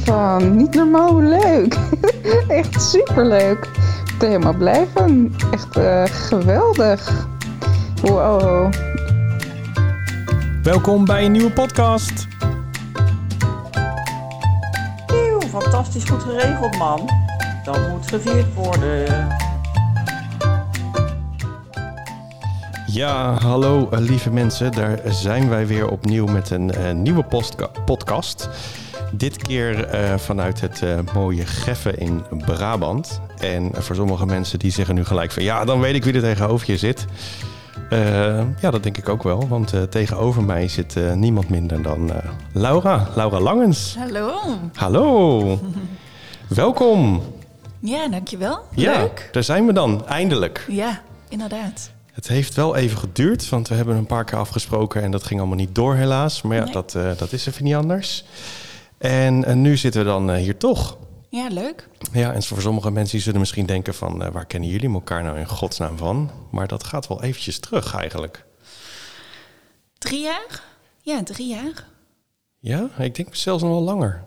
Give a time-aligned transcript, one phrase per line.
[0.00, 1.76] Stefan, niet normaal leuk.
[2.48, 3.64] Echt superleuk.
[4.06, 5.34] Ik ben helemaal blij van.
[5.52, 7.26] Echt eh, geweldig.
[8.02, 8.72] Wow.
[10.62, 12.26] Welkom bij een nieuwe podcast.
[15.06, 17.10] Eeuw, fantastisch goed geregeld, man.
[17.64, 19.28] Dat moet gevierd worden.
[22.86, 24.72] Ja, hallo eh, lieve mensen.
[24.72, 28.48] Daar zijn wij weer opnieuw met een eh, nieuwe postka- podcast.
[29.16, 33.20] Dit keer eh, vanuit het eh, mooie Geffen in Brabant.
[33.38, 35.42] En voor sommige mensen die zeggen nu gelijk van...
[35.42, 37.04] ja, dan weet ik wie er tegenover je zit.
[37.90, 37.98] Eh,
[38.60, 39.48] ja, dat denk ik ook wel.
[39.48, 42.10] Want tegenover mij zit niemand minder dan
[42.52, 43.08] Laura.
[43.14, 43.96] Laura Langens.
[43.98, 44.32] Hallo.
[44.74, 45.60] Hallo.
[46.48, 47.22] Welkom.
[47.80, 48.58] Ja, dankjewel.
[48.74, 49.28] Ja, Leuk.
[49.32, 50.06] daar zijn we dan.
[50.06, 50.64] Eindelijk.
[50.68, 51.90] Ja, inderdaad.
[52.12, 55.40] Het heeft wel even geduurd, want we hebben een paar keer afgesproken en dat ging
[55.40, 56.42] allemaal niet door helaas.
[56.42, 56.72] Maar ja, Nee.
[56.72, 58.24] dat, eh, dat is even niet anders.
[58.98, 60.98] En, en nu zitten we dan eh, hier toch.
[61.30, 61.88] Ja, leuk.
[62.12, 64.22] Ja, en voor sommige mensen die zullen misschien denken van...
[64.24, 66.30] eh, waar kennen jullie elkaar nou in godsnaam van?
[66.50, 68.44] Maar dat gaat wel eventjes terug eigenlijk.
[69.98, 70.62] Drie jaar?
[71.00, 71.86] Ja, drie jaar.
[72.58, 74.24] Ja, ik denk zelfs nog wel langer.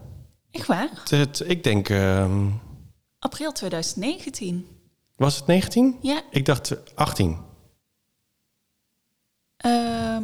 [0.51, 0.89] Echt waar?
[0.93, 2.47] Het, het- ik denk, ehm,
[3.19, 4.67] April 2019.
[5.15, 5.97] was het 19?
[6.01, 6.21] Ja.
[6.31, 7.37] Ik dacht eh, 18.
[9.59, 9.71] Eh,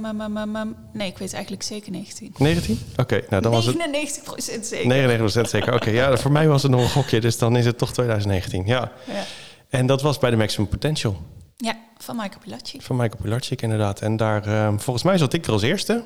[0.01, 2.33] maar, maar, maar, maar, nee, ik weet eigenlijk zeker 19.
[2.37, 2.79] 19?
[2.97, 3.75] Oké, nou dan was het...
[3.77, 5.19] 99 procent zeker.
[5.45, 5.73] 99% zeker.
[5.73, 8.65] Oké, ja, voor mij was het nog een gokje, dus dan is het toch 2019.
[8.65, 8.91] Ja.
[9.05, 9.23] Ja.
[9.69, 11.17] En dat was bij de Maximum Potential
[11.57, 12.81] ja, van Michael Pilatschik.
[12.81, 14.01] van Michael Pilarczyk inderdaad.
[14.01, 16.03] En daar, ehm, volgens mij zat ik er als eerste.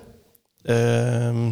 [0.64, 1.52] Ehm,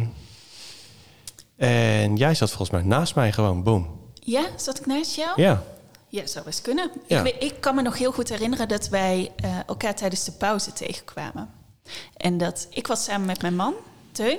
[1.56, 4.00] en jij zat volgens mij naast mij gewoon, boom.
[4.14, 5.42] Ja, zat ik naast jou?
[5.42, 5.62] Ja,
[6.10, 6.90] Ja, zou best kunnen.
[7.06, 7.18] Ja.
[7.18, 10.32] Ik, weet- ik kan me nog heel goed herinneren dat wij eh, elkaar tijdens de
[10.32, 11.48] pauze tegenkwamen.
[12.16, 13.74] En dat ik was samen met mijn man,
[14.12, 14.38] Teun.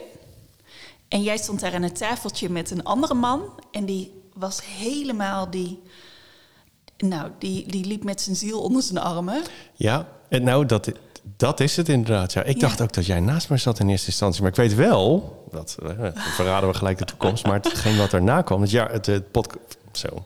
[1.08, 3.42] En jij stond daar aan een tafeltje met een andere man.
[3.72, 5.82] En die was helemaal die...
[6.98, 9.44] Nou, die, die liep met zijn ziel onder zijn armen.
[9.76, 10.08] ja.
[10.30, 10.92] En nou, dat,
[11.38, 12.34] dat is het inderdaad.
[12.34, 12.44] Ja.
[12.44, 12.60] Ik Ja.
[12.62, 14.42] dacht ook dat jij naast mij zat in eerste instantie.
[14.42, 17.46] Maar ik weet wel, dat eh, verraden we gelijk de toekomst.
[17.46, 19.78] Maar hetgeen wat erna kwam, het jaar, het, het podcast...
[19.92, 20.08] Zo.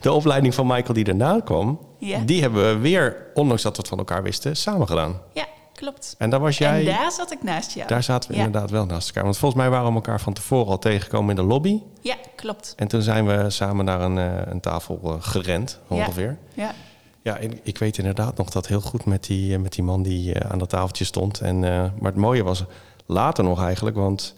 [0.00, 2.18] de opleiding van Michael die daarna kwam, Ja.
[2.18, 5.20] die hebben we weer, ondanks dat we het van elkaar wisten, samen gedaan.
[5.32, 6.14] Ja, klopt.
[6.18, 6.78] En daar was jij...
[6.78, 7.88] En daar zat ik naast jou.
[7.88, 8.44] Daar zaten we Ja.
[8.44, 9.22] inderdaad wel naast elkaar.
[9.24, 11.80] Want volgens mij waren we elkaar van tevoren al tegengekomen in de lobby.
[12.00, 12.72] Ja, klopt.
[12.76, 16.38] En toen zijn we samen naar een, eh, een tafel eh, gerend, ongeveer.
[16.54, 16.72] Ja.
[17.22, 20.38] Ja, ik weet inderdaad nog dat heel goed met die, eh, met die man die
[20.44, 21.40] aan dat tafeltje stond.
[21.40, 22.64] En, maar het mooie was
[23.06, 24.34] later nog eigenlijk, want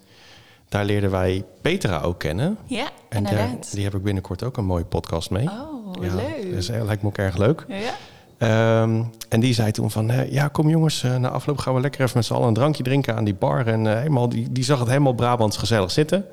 [0.69, 2.59] daar leerden wij Petra ook kennen.
[2.65, 5.49] Ja, En daar, die heb ik binnenkort ook een mooie podcast mee.
[5.51, 6.51] Oh, ja, leuk.
[6.51, 7.65] Dus eh, lijkt me ook erg leuk.
[7.69, 7.95] Ja.
[8.39, 12.01] Ehm, en die zei toen van, ja kom jongens, eh, na afloop gaan we lekker
[12.01, 13.67] even met z'n allen een drankje drinken aan die bar.
[13.67, 16.25] En eh, helemaal, die, die zag het helemaal Brabants gezellig zitten.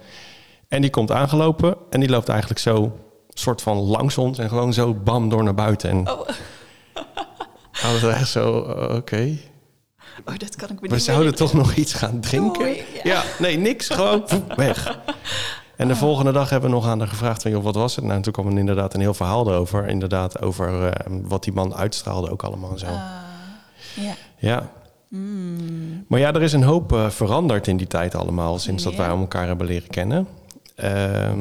[0.67, 2.97] En die komt aangelopen en die loopt eigenlijk zo
[3.29, 5.89] soort van langs ons en gewoon zo bam door naar buiten.
[5.89, 6.19] En Oh.
[7.71, 8.57] hadden we echt zo,
[8.97, 9.37] oké,
[10.25, 12.63] oh, dat kan ik me we niet zouden toch nog iets gaan drinken?
[12.63, 13.01] Doei, ja.
[13.03, 13.23] ja.
[13.39, 14.23] nee, niks, gewoon
[14.55, 14.99] weg.
[15.75, 18.03] En de volgende dag hebben we nog aan haar gevraagd van, joh, wat was het?
[18.03, 19.87] Nou, en toen kwam er inderdaad een heel verhaal erover.
[19.87, 22.87] Inderdaad, over eh, wat die man uitstraalde ook allemaal zo.
[23.95, 24.15] Ja.
[24.37, 24.69] Ja.
[26.07, 29.07] Maar ja, er is een hoop eh, veranderd in die tijd allemaal, sinds dat wij
[29.07, 30.27] elkaar hebben leren kennen.
[30.75, 31.39] Ehm,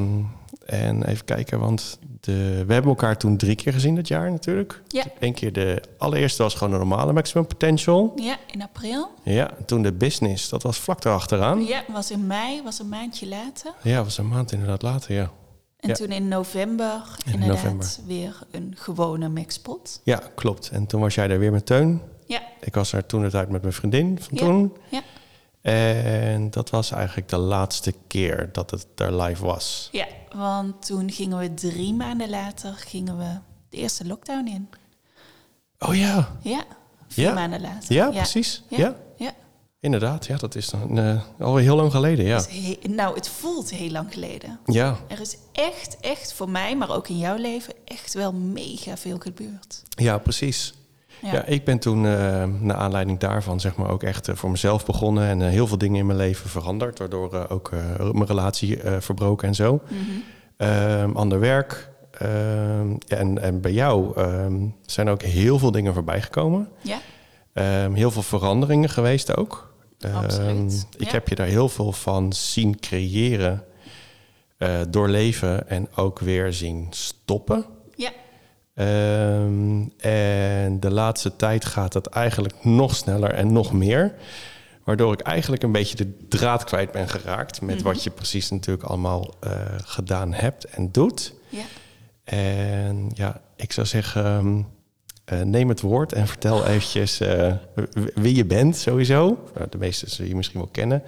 [0.71, 4.81] en even kijken, want de, we hebben elkaar toen drie keer gezien dat jaar natuurlijk.
[4.87, 5.03] Ja.
[5.19, 8.13] Eén keer de allereerste was gewoon een normale Maximum Potential.
[8.15, 9.09] Ja, in april.
[9.23, 11.63] Ja, toen de business, dat was vlak erachteraan.
[11.65, 13.73] Ja, was in mei, was een maandje later.
[13.83, 15.31] Ja, was een maand inderdaad later, ja.
[15.79, 15.95] En Ja.
[15.95, 17.87] toen in november In inderdaad november.
[18.07, 20.01] weer een gewone mixpot.
[20.03, 20.69] Ja, klopt.
[20.69, 22.01] En toen was jij daar weer met Teun.
[22.25, 24.45] Ja, Ik was er toen het uit met mijn vriendin van Ja.
[24.45, 24.73] toen.
[24.89, 25.01] ja,
[25.61, 29.89] En dat was eigenlijk de laatste keer dat het er live was.
[29.91, 30.07] ja.
[30.35, 33.37] Want toen gingen we drie maanden later gingen we
[33.69, 34.69] de eerste lockdown in.
[35.79, 36.63] Oh ja, Ja,
[37.07, 37.33] vier Ja?
[37.33, 37.93] maanden later.
[37.93, 38.63] ja, precies.
[38.67, 38.77] Ja.
[38.77, 39.31] Ja, ja.
[39.79, 40.25] inderdaad.
[40.25, 42.41] Ja, dat is dan eh, alweer heel lang geleden, ja.
[42.49, 44.59] He- nou, het voelt heel lang geleden.
[44.65, 48.97] Ja, Er is echt, echt voor mij, maar ook in jouw leven, echt wel mega
[48.97, 49.83] veel gebeurd.
[49.89, 50.73] ja precies.
[51.21, 51.33] Ja.
[51.33, 54.85] Ja, ik ben toen eh naar aanleiding daarvan zeg maar ook echt eh, voor mezelf
[54.85, 57.71] begonnen en eh, heel veel dingen in mijn leven veranderd, waardoor ook
[58.11, 59.81] mijn relatie verbroken en zo.
[59.87, 59.99] Mhm.
[60.57, 61.89] Ehm, ander werk.
[62.11, 66.69] ehm, en, en bij jou ehm, zijn ook heel veel dingen voorbij gekomen.
[66.81, 66.99] ja.
[67.93, 69.73] Heel veel veranderingen geweest ook.
[70.13, 71.11] Absoluut, Ik ja.
[71.11, 73.63] heb je daar heel veel van zien creëren,
[74.89, 77.65] doorleven en ook weer zien stoppen.
[78.73, 84.13] Ehm, en de laatste tijd gaat het eigenlijk nog sneller en nog meer.
[84.83, 87.83] Waardoor ik eigenlijk een beetje de draad kwijt ben geraakt met Mhm.
[87.83, 89.51] wat je precies natuurlijk allemaal eh,
[89.83, 91.33] gedaan hebt en doet.
[91.49, 91.63] Ja.
[92.23, 94.61] En ja, ik zou zeggen, ehm,
[95.25, 97.53] eh, neem het woord en vertel eventjes eh,
[98.15, 99.37] wie je bent sowieso.
[99.55, 101.03] Nou, de meesten zul je misschien wel kennen.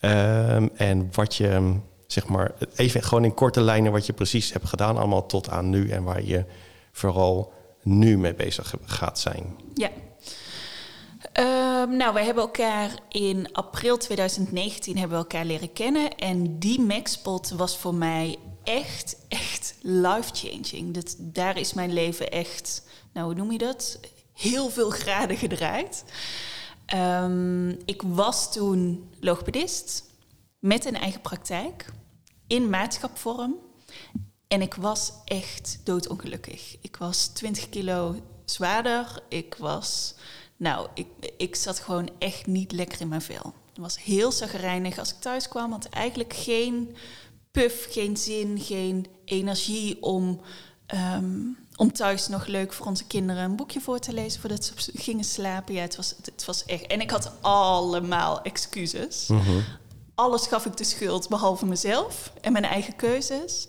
[0.00, 1.72] Ehm, en wat je,
[2.06, 5.70] zeg maar, even gewoon in korte lijnen wat je precies hebt gedaan allemaal tot aan
[5.70, 5.90] nu.
[5.90, 6.44] En waar je
[6.98, 7.52] vooral
[7.82, 9.56] nu mee bezig gaat zijn.
[9.74, 9.90] Ja.
[11.32, 16.16] Ehm, nou, wij hebben elkaar in april 2019 hebben we elkaar leren kennen.
[16.16, 21.04] En die Maxpot was voor mij echt, echt life-changing.
[21.18, 24.00] Daar is mijn leven echt, nou hoe noem je dat?
[24.34, 26.04] Heel veel graden gedraaid.
[26.86, 30.04] Ehm, ik was toen logopedist
[30.58, 31.92] met een eigen praktijk
[32.46, 33.54] in maatschapvorm.
[34.48, 36.76] En ik was echt doodongelukkig.
[36.80, 39.22] Ik was 20 kilo zwaarder.
[39.28, 40.14] Ik was,
[40.56, 41.06] nou, ik,
[41.36, 43.54] ik zat gewoon echt niet lekker in mijn vel.
[43.68, 45.72] Het was heel zagrijnig als ik thuis kwam.
[45.72, 46.96] Had eigenlijk geen
[47.50, 50.40] puff, geen zin, geen energie om,
[50.86, 51.40] ehm,
[51.76, 55.24] om thuis nog leuk voor onze kinderen een boekje voor te lezen voordat ze gingen
[55.24, 55.74] slapen.
[55.74, 56.86] Ja, het was, het was echt.
[56.86, 59.30] En ik had allemaal excuses.
[60.14, 63.68] Alles gaf ik de schuld behalve mezelf en mijn eigen keuzes.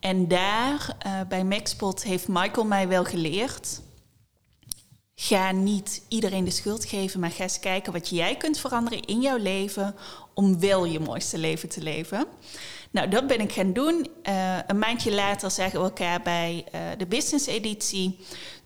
[0.00, 3.80] En daar eh, bij Maxpot heeft Michael mij wel geleerd.
[5.14, 9.20] Ga niet iedereen de schuld geven, maar ga eens kijken wat jij kunt veranderen in
[9.20, 9.94] jouw leven
[10.34, 12.26] om wel je mooiste leven te leven.
[12.90, 14.08] Nou, dat ben ik gaan doen.
[14.22, 18.18] Eh, een maandje later zagen we elkaar bij eh, de business editie.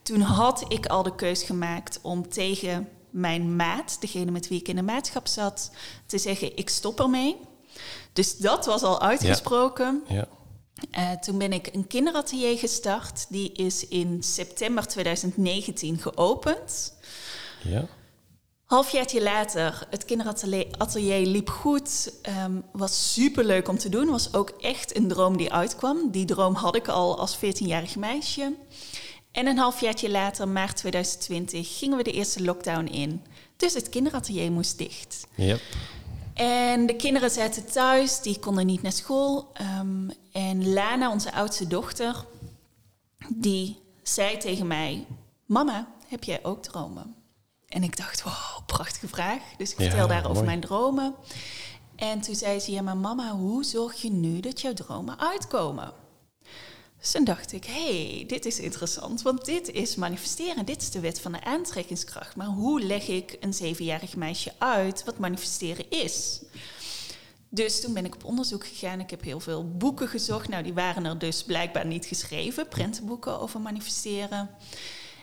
[0.03, 4.69] Toen had ik al de keus gemaakt om tegen mijn maat, degene met wie ik
[4.69, 5.71] in de maatschap zat,
[6.07, 7.37] te zeggen: ik stop ermee.
[8.13, 10.05] Dus dat was al uitgesproken.
[10.09, 10.29] Ja.
[10.91, 13.27] Eh, toen ben ik een kinderatelier gestart.
[13.29, 16.95] Die is in september 2019 geopend.
[17.63, 17.87] Ja.
[18.65, 22.13] Halfjaartje later, het kinderatelier atelier liep goed.
[22.23, 24.11] ehm, was super leuk om te doen.
[24.11, 26.11] Was ook echt een droom die uitkwam.
[26.11, 28.55] Die droom had ik al als 14-jarig meisje.
[29.33, 33.23] En een halfjaartje later, maart 2020, gingen we de eerste lockdown in.
[33.57, 35.27] Dus het kinderatelier moest dicht.
[35.35, 35.61] Yep.
[36.35, 39.51] En de kinderen zaten thuis, die konden niet naar school.
[39.53, 42.25] Ehm, en Lana, onze oudste dochter,
[43.29, 45.07] die zei tegen mij:
[45.47, 47.15] Mama, heb jij ook dromen?
[47.69, 49.41] En ik dacht: Wow, prachtige vraag.
[49.57, 51.15] Dus ik Ja, vertelde haar over mijn dromen.
[51.97, 55.93] En toen zei ze: Ja, maar mama, hoe zorg je nu dat jouw dromen uitkomen?
[57.03, 61.01] Dus toen dacht ik, hey, dit is interessant, want dit is manifesteren, dit is de
[61.01, 62.37] wet van de aantrekkingskracht.
[62.37, 66.41] Maar hoe leg ik een zevenjarig meisje uit wat manifesteren is?
[67.49, 69.01] Dus toen ben ik op onderzoek gegaan.
[69.01, 70.49] Ik heb heel veel boeken gezocht.
[70.49, 74.51] Nou, die waren er dus blijkbaar niet geschreven, prentenboeken over manifesteren.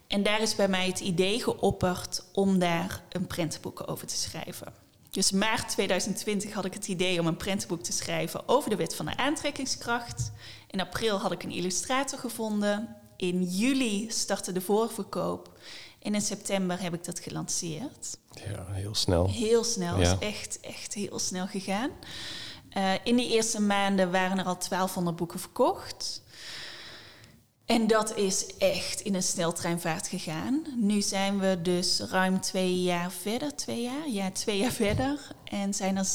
[0.07, 4.73] En daar is bij mij het idee geopperd om daar een prentenboek over te schrijven.
[5.11, 8.95] Dus maart 2020 had ik het idee om een prentenboek te schrijven over de wet
[8.95, 10.31] van de aantrekkingskracht.
[10.67, 12.95] In april had ik een illustrator gevonden.
[13.17, 15.59] In juli startte de voorverkoop.
[16.01, 18.17] En in september heb ik dat gelanceerd.
[18.33, 19.29] ja, heel snel.
[19.29, 20.11] Heel snel, Ja.
[20.11, 21.89] is echt, echt heel snel gegaan.
[22.69, 26.21] Eh, in die eerste maanden waren er al 1200 boeken verkocht.
[27.69, 30.61] En dat is echt in een sneltreinvaart gegaan.
[30.77, 33.55] Nu zijn we dus ruim twee jaar verder.
[33.55, 34.09] Twee jaar?
[34.09, 35.19] Ja, twee jaar verder.
[35.43, 36.07] En zijn er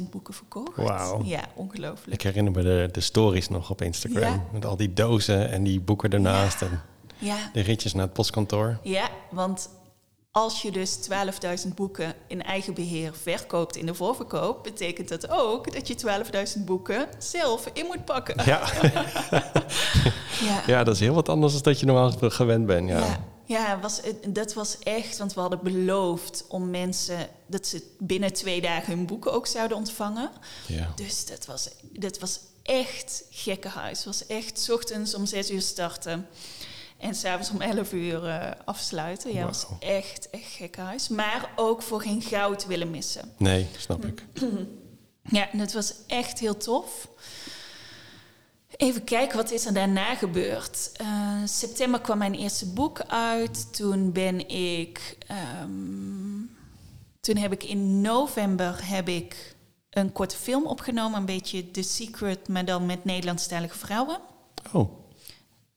[0.00, 0.76] 16.000 boeken verkocht.
[0.76, 1.22] Wauw.
[1.24, 2.12] Ja, ongelooflijk.
[2.12, 4.22] Ik herinner me de, de stories nog op Instagram.
[4.32, 4.44] Ja.
[4.52, 6.62] Met al die dozen en die boeken ernaast.
[6.62, 6.82] En
[7.18, 8.78] Ja, de ritjes naar het postkantoor.
[8.82, 9.68] ja, want
[10.36, 10.98] als je dus
[11.66, 15.96] 12.000 boeken in eigen beheer verkoopt in de voorverkoop, betekent dat ook dat je
[16.58, 18.44] 12.000 boeken zelf in moet pakken.
[18.44, 18.68] Ja.
[20.40, 20.62] Ja.
[20.66, 22.88] ja, dat is heel wat anders dan dat je normaal gewend bent.
[22.88, 22.98] Ja.
[22.98, 27.82] Ja, ja was, het- dat was echt, want we hadden beloofd om mensen dat ze
[27.98, 30.30] binnen twee dagen hun boeken ook zouden ontvangen.
[30.66, 30.92] Ja.
[30.94, 33.96] Dus dat was, dat was echt gekkenhuis.
[33.96, 36.26] Het was echt 's ochtends om zes uur starten
[36.98, 39.32] en s'avonds om 11 uur eh, afsluiten.
[39.32, 41.08] Ja, was echt, echt gekkenhuis.
[41.08, 43.32] Maar ook voor geen goud willen missen.
[43.36, 44.24] Nee, snap ik.
[45.28, 47.08] Ja, en het was echt heel tof.
[48.76, 50.90] Even kijken, wat is er daarna gebeurd?
[50.96, 51.06] Eh,
[51.44, 53.74] september kwam mijn eerste boek uit.
[53.76, 55.16] Toen ben ik...
[55.26, 56.40] ehm,
[57.20, 59.54] toen heb ik in november heb ik
[59.90, 61.18] een korte film opgenomen.
[61.18, 64.18] Een beetje The Secret, maar dan met Nederlandstalige vrouwen.
[64.72, 64.90] Oh,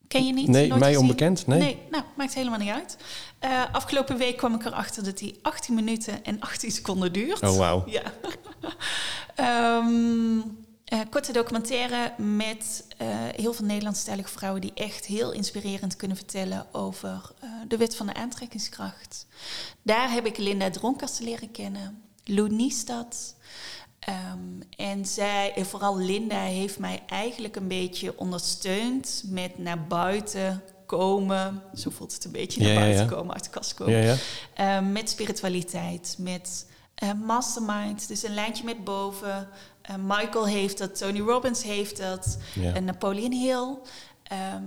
[0.10, 0.48] Ken je niet?
[0.48, 1.04] Nee, Nooit mij gezien?
[1.04, 1.60] onbekend, nee.
[1.60, 2.98] Nee, nou, maakt helemaal niet uit.
[3.40, 7.42] Eh, afgelopen week kwam ik erachter dat die 18 minuten en 18 seconden duurt.
[7.42, 7.84] oh wauw.
[7.98, 8.02] Ja.
[9.36, 10.40] Ehm,
[10.86, 16.68] eh, korte documentaire met eh, heel veel Nederlandstalige vrouwen die echt heel inspirerend kunnen vertellen
[16.72, 17.32] over
[17.68, 19.26] de wet van de aantrekkingskracht.
[19.82, 23.36] Daar heb ik Linda Dronkast leren kennen, Lou Niestad.
[24.10, 30.64] Ehm, en zij, en vooral Linda, heeft mij eigenlijk een beetje ondersteund met naar buiten
[30.86, 31.62] komen.
[31.76, 33.10] Zo voelt het een beetje, naar Ja, buiten ja.
[33.10, 33.94] komen, uit de kast komen.
[33.94, 34.16] Ja, ja.
[34.54, 39.48] Ehm, met spiritualiteit, met eh, mastermind, dus een lijntje met boven.
[39.82, 42.38] Eh, Michael heeft dat, Tony Robbins heeft dat,
[42.74, 43.78] en Napoleon Hill.
[44.24, 44.64] Ehm,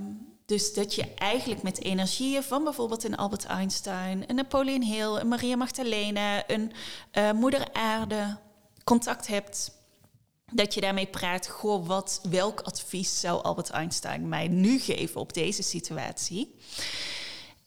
[0.47, 5.29] dus dat je eigenlijk met energieën van bijvoorbeeld een Albert Einstein, een Napoleon Hill, een
[5.29, 6.73] Maria Magdalena, een
[7.11, 8.37] eh, Moeder Aarde
[8.85, 9.71] contact hebt.
[10.53, 15.33] Dat je daarmee praat, goh, wat, welk advies zou Albert Einstein mij nu geven op
[15.33, 16.55] deze situatie?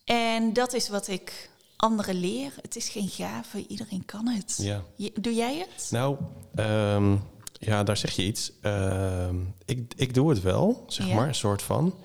[0.05, 2.53] En dat is wat ik anderen leer.
[2.61, 4.55] Het is geen gave, iedereen kan het.
[4.61, 4.83] Ja.
[4.95, 5.87] Je- doe jij het?
[5.91, 6.17] Nou,
[6.55, 7.15] ehm,
[7.59, 8.51] ja, daar zeg je iets.
[8.61, 11.15] Ehm, ik, ik doe het wel, zeg Ja.
[11.15, 11.95] maar, een soort van.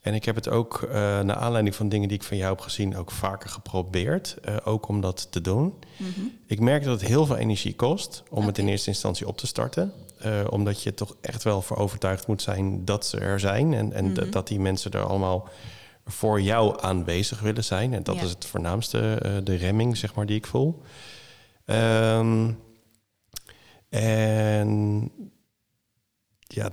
[0.00, 0.90] En ik heb het ook, eh
[1.20, 4.36] naar aanleiding van dingen die ik van jou heb gezien, ook vaker geprobeerd.
[4.42, 5.74] eh, ook om dat te doen.
[6.46, 9.46] Ik merk dat het heel veel energie kost om het in eerste instantie op te
[9.46, 9.92] starten.
[10.18, 13.74] Eh, omdat je toch echt wel voor overtuigd moet zijn dat ze er zijn.
[13.74, 15.48] En, en dat- dat die mensen er allemaal
[16.04, 17.94] voor jou aanwezig willen zijn.
[17.94, 18.22] En dat Ja.
[18.22, 20.82] is het voornaamste, de remming, zeg maar, die ik voel.
[21.64, 22.50] Ehm,
[23.88, 25.10] en
[26.46, 26.70] ja,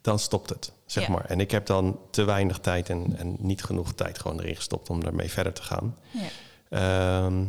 [0.00, 1.12] dan stopt het, zeg Ja.
[1.12, 1.24] maar.
[1.24, 4.90] En ik heb dan te weinig tijd en, en niet genoeg tijd gewoon erin gestopt
[4.90, 5.96] om daarmee verder te gaan.
[6.10, 6.28] Ja.
[6.68, 7.44] Ehm,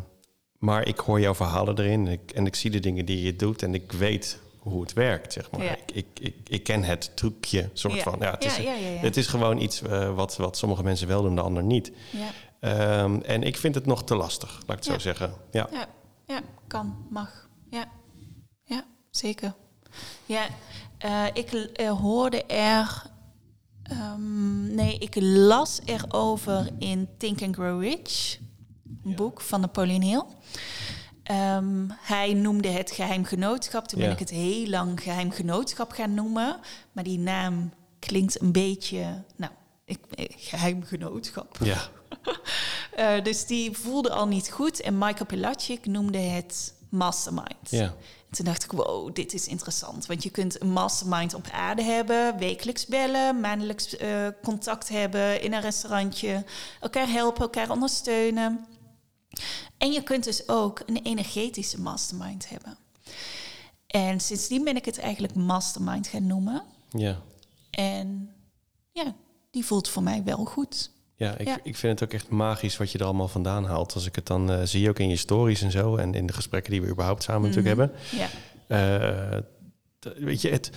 [0.58, 3.36] maar ik hoor jouw verhalen erin en ik, en ik zie de dingen die je
[3.36, 5.64] doet en ik weet hoe het werkt, zeg maar.
[5.64, 5.72] Ja.
[5.72, 8.16] Ik, ik, ik, ik ken het trucje, soort van.
[8.20, 11.36] Ja, het, Ja, is, het is gewoon iets eh, wat, wat sommige mensen wel doen,
[11.36, 11.92] de ander niet.
[12.10, 12.30] Ja.
[12.60, 15.34] Ehm, en ik vind het nog te lastig, laat ik het zo zeggen.
[15.52, 15.68] Ja.
[15.72, 15.88] Ja,
[16.28, 17.50] ja, kan, mag.
[17.70, 17.86] Ja,
[18.64, 19.54] ja zeker.
[20.26, 20.46] Ja,
[20.98, 23.10] eh, ik eh, hoorde er.
[23.84, 28.40] ehm, nee, ik las erover in Think and Grow Rich,
[29.04, 30.24] een boek van Napoleon Hill.
[31.24, 33.88] Ehm, hij noemde het geheim genootschap.
[33.88, 36.60] Toen ben ik het heel lang geheim genootschap gaan noemen.
[36.92, 39.24] Maar die naam klinkt een beetje.
[39.36, 39.52] Nou,
[39.86, 41.58] ik, eh, geheim genootschap.
[41.64, 41.78] Ja.
[43.24, 44.82] Dus die voelde al niet goed.
[44.82, 47.70] En Michael Pilacic noemde het mastermind.
[47.70, 47.94] Ja.
[48.32, 50.06] En toen dacht ik, wow, dit is interessant.
[50.06, 55.54] Want je kunt een mastermind op aarde hebben, wekelijks bellen, maandelijks eh, contact hebben in
[55.54, 56.46] een restaurantje,
[56.80, 58.66] elkaar helpen, elkaar ondersteunen.
[59.78, 62.78] En je kunt dus ook een energetische mastermind hebben.
[63.88, 66.64] En sindsdien ben ik het eigenlijk mastermind gaan noemen.
[66.90, 67.22] Ja.
[67.72, 68.36] En
[68.92, 69.16] ja,
[69.50, 70.92] die voelt voor mij wel goed.
[71.22, 71.60] Ja, ik, Ja.
[71.64, 73.94] ik vind het ook echt magisch wat je er allemaal vandaan haalt.
[73.94, 75.96] Als ik het dan eh, zie, ook in je stories en zo.
[75.96, 77.92] En in de gesprekken die we überhaupt samen natuurlijk hebben.
[78.10, 78.28] Ja,
[78.68, 79.38] Eh,
[80.18, 80.70] weet je, het,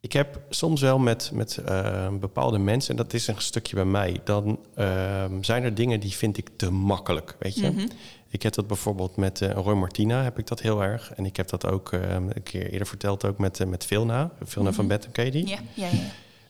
[0.00, 3.84] ik heb soms wel met, met eh, bepaalde mensen, en dat is een stukje bij
[3.84, 7.70] mij, dan ehm, zijn er dingen die vind ik te makkelijk, weet je.
[7.70, 7.86] Mhm.
[8.28, 11.12] Ik heb dat bijvoorbeeld met Roy Martina, heb ik dat heel erg.
[11.14, 14.30] En ik heb dat ook eh, een keer eerder verteld, ook met, met Vilna.
[14.42, 15.46] Vilna van ken je die?
[15.48, 15.86] ja, ja.
[15.86, 15.98] ja.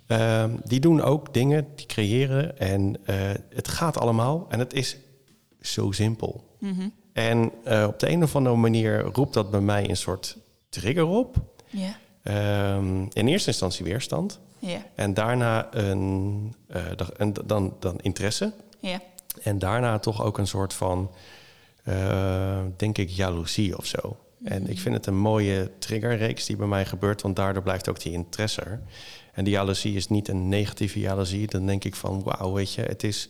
[0.07, 3.17] Ehm, die doen ook dingen, die creëren en eh,
[3.55, 4.97] het gaat allemaal en het is
[5.61, 6.57] zo simpel.
[6.59, 6.89] Mhm.
[7.13, 10.37] En eh, op de een of andere manier roept dat bij mij een soort
[10.69, 11.37] trigger op.
[11.71, 16.55] Ja, Ehm, in eerste instantie weerstand ja, en daarna een,
[17.17, 18.53] een, dan, dan interesse.
[18.81, 19.01] ja.
[19.43, 21.11] En daarna toch ook een soort van,
[22.77, 24.17] denk ik, jaloezie of zo.
[24.45, 28.01] En ik vind het een mooie triggerreeks die bij mij gebeurt, want daardoor blijft ook
[28.01, 28.81] die interesse er.
[29.37, 31.47] En die jaloezie is niet een negatieve jaloezie.
[31.47, 33.29] Dan denk ik van, wauw, weet je, het is...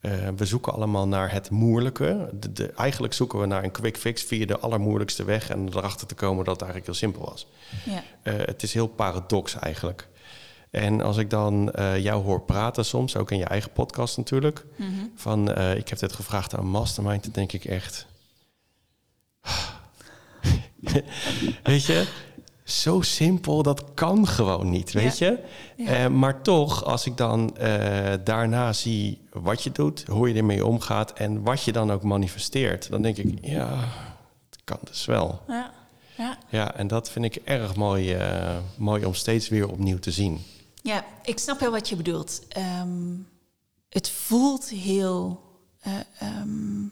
[0.00, 2.30] eh, we zoeken allemaal naar het moeilijke.
[2.40, 5.50] De, de- eigenlijk zoeken we naar een quick fix via de allermoeilijkste weg...
[5.50, 7.46] en erachter te komen dat het eigenlijk heel simpel was.
[7.84, 8.02] ja.
[8.22, 10.08] Eh, het is heel paradox eigenlijk.
[10.70, 14.64] En als ik dan eh, jou hoor praten soms, ook in je eigen podcast natuurlijk...
[14.76, 14.90] Mhm.
[15.14, 18.06] van ik heb dit gevraagd aan Mastermind, dan denk ik echt...
[21.62, 22.06] weet je,
[22.70, 25.38] zo simpel, dat kan gewoon niet, weet je?
[25.76, 25.86] Ja.
[25.86, 30.66] Eh, maar toch, als ik dan eh, daarna zie wat je doet, hoe je ermee
[30.66, 31.12] omgaat...
[31.12, 33.68] en wat je dan ook manifesteert, dan denk ik, ja,
[34.50, 35.42] het kan dus wel.
[35.48, 35.72] Ja,
[36.16, 36.38] ja.
[36.48, 40.40] Ja, en dat vind ik erg mooi, eh, mooi om steeds weer opnieuw te zien.
[40.82, 42.42] ja, ik snap wel wat je bedoelt.
[42.48, 43.14] Ehm,
[43.88, 45.40] het voelt heel
[45.80, 46.82] eh, ehm,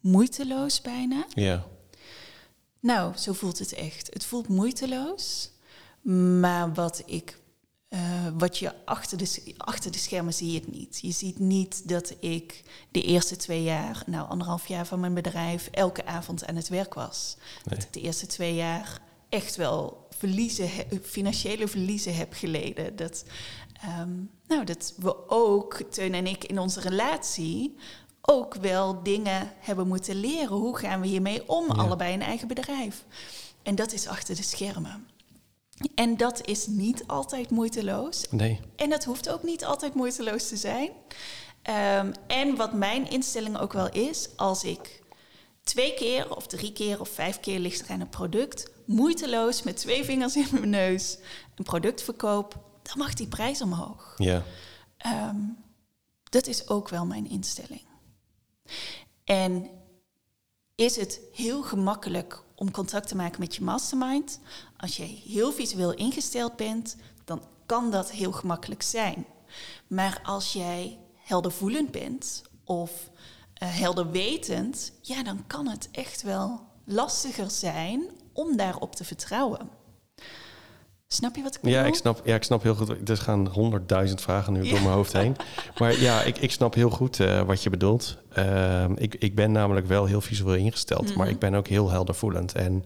[0.00, 1.26] moeiteloos bijna.
[1.34, 1.64] Ja,
[2.88, 4.08] Nou, zo voelt het echt.
[4.12, 5.50] Het voelt moeiteloos.
[6.40, 7.38] Maar wat ik.
[7.88, 8.00] eh,
[8.38, 10.98] wat je achter de, achter de schermen zie je het niet.
[11.02, 15.68] Je ziet niet dat ik de eerste twee jaar, nou anderhalf jaar van mijn bedrijf,
[15.72, 17.36] elke avond aan het werk was.
[17.36, 17.74] Nee.
[17.78, 20.68] Dat ik de eerste twee jaar echt wel verliezen,
[21.02, 22.96] financiële verliezen heb geleden.
[22.96, 23.24] Dat,
[23.80, 24.10] ehm,
[24.48, 27.76] nou, dat we ook, Teun en ik, in onze relatie
[28.30, 30.56] ook wel dingen hebben moeten leren.
[30.56, 31.66] Hoe gaan we hiermee om?
[31.66, 31.82] Ja.
[31.82, 33.04] Allebei een eigen bedrijf.
[33.62, 35.08] En dat is achter de schermen.
[35.94, 38.26] En dat is niet altijd moeiteloos.
[38.30, 38.60] Nee.
[38.76, 40.90] En dat hoeft ook niet altijd moeiteloos te zijn.
[41.62, 45.02] Ehm, en wat mijn instelling ook wel is, als ik
[45.62, 49.76] twee keer of drie keer of vijf keer ligt er aan een product, moeiteloos met
[49.76, 51.18] twee vingers in mijn neus
[51.54, 54.14] een product verkoop, dan mag die prijs omhoog.
[54.16, 54.42] Ja.
[54.96, 55.36] Ehm,
[56.24, 57.87] dat is ook wel mijn instelling.
[59.24, 59.70] En
[60.74, 64.40] is het heel gemakkelijk om contact te maken met je mastermind?
[64.76, 69.26] Als je heel visueel ingesteld bent, dan kan dat heel gemakkelijk zijn.
[69.86, 73.10] Maar als jij heldervoelend bent of
[73.54, 79.77] eh, helderwetend, ja, dan kan het echt wel lastiger zijn om daarop te vertrouwen.
[81.10, 81.78] Snap je wat ik bedoel?
[81.78, 83.08] Ja, ik snap, ja, ik snap heel goed.
[83.10, 84.70] Er gaan honderdduizend vragen nu Ja.
[84.70, 85.36] door mijn hoofd heen.
[85.78, 88.16] Maar ja, ik, ik snap heel goed eh, wat je bedoelt.
[88.32, 91.34] Ehm, ik, ik ben namelijk wel heel visueel ingesteld, maar Mhm.
[91.34, 92.52] ik ben ook heel heldervoelend.
[92.52, 92.84] En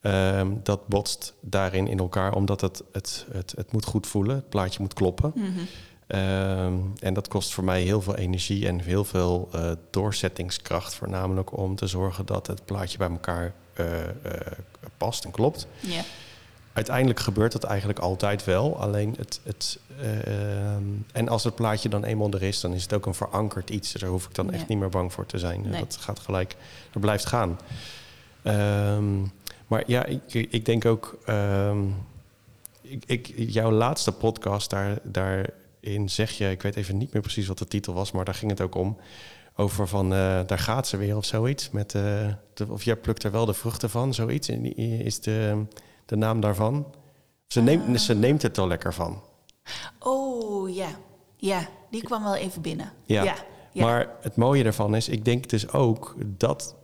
[0.00, 4.36] ehm, dat botst daarin in elkaar, omdat het, het, het, het moet goed voelen.
[4.36, 5.32] Het plaatje moet kloppen.
[5.34, 5.48] Mhm.
[6.06, 10.94] Ehm, en dat kost voor mij heel veel energie en heel veel eh, doorzettingskracht.
[10.94, 13.86] Voornamelijk om te zorgen dat het plaatje bij elkaar eh,
[14.96, 15.66] past en klopt.
[15.80, 16.02] Ja.
[16.74, 18.78] Uiteindelijk gebeurt dat eigenlijk altijd wel.
[18.80, 19.40] Alleen het.
[19.42, 23.14] het ehm, en als het plaatje dan eenmaal er is, dan is het ook een
[23.14, 23.92] verankerd iets.
[23.92, 25.62] Daar hoef ik dan echt niet meer bang voor te zijn.
[25.62, 25.80] Nee.
[25.80, 26.56] Dat gaat gelijk.
[26.92, 27.58] Dat blijft gaan.
[28.42, 29.20] Ehm,
[29.66, 31.18] maar ja, ik, ik denk ook.
[31.24, 31.82] ehm,
[32.80, 37.46] ik, ik, jouw laatste podcast, daar, daarin zeg je, ik weet even niet meer precies
[37.46, 38.96] wat de titel was, maar daar ging het ook om.
[39.56, 41.70] Over van, eh, daar gaat ze weer of zoiets.
[41.70, 42.02] Met, eh,
[42.54, 44.48] de, of jij plukt er wel de vruchten van, zoiets.
[44.48, 45.64] En Is de,
[46.06, 46.86] de naam daarvan?
[47.46, 49.22] Ze neemt, ze neemt het er lekker van.
[49.98, 50.88] Oh ja,
[51.36, 52.92] ja, die kwam wel even binnen.
[53.04, 53.22] Ja.
[53.22, 53.34] ja,
[53.72, 53.84] ja.
[53.84, 56.74] Maar het mooie daarvan is, ik denk dus ook dat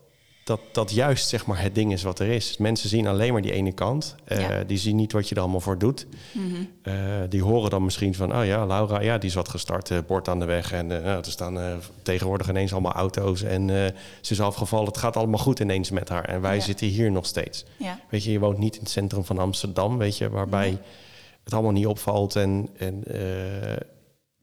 [0.44, 2.57] dat, dat juist zeg maar, het ding is wat er is.
[2.57, 4.14] Mensen zien alleen maar die ene kant.
[4.24, 4.64] Eh, Ja.
[4.64, 6.07] Die zien niet wat je er allemaal voor doet.
[6.33, 6.44] Mhm.
[6.83, 6.94] Eh,
[7.29, 10.29] die horen dan misschien van, oh ja, Laura, ja, die is wat gestart, eh, bord
[10.29, 10.72] aan de weg.
[10.72, 13.68] En nou, er staan tegenwoordig ineens allemaal auto's en
[14.20, 14.87] ze is afgevallen.
[14.87, 16.24] Het gaat allemaal goed ineens met haar.
[16.24, 16.62] En wij Ja.
[16.62, 17.64] zitten hier nog steeds.
[17.76, 18.00] ja.
[18.11, 20.79] Weet je, je woont niet in het centrum van Amsterdam, weet je, waarbij
[21.44, 22.37] het allemaal niet opvalt.
[22.37, 23.03] En, en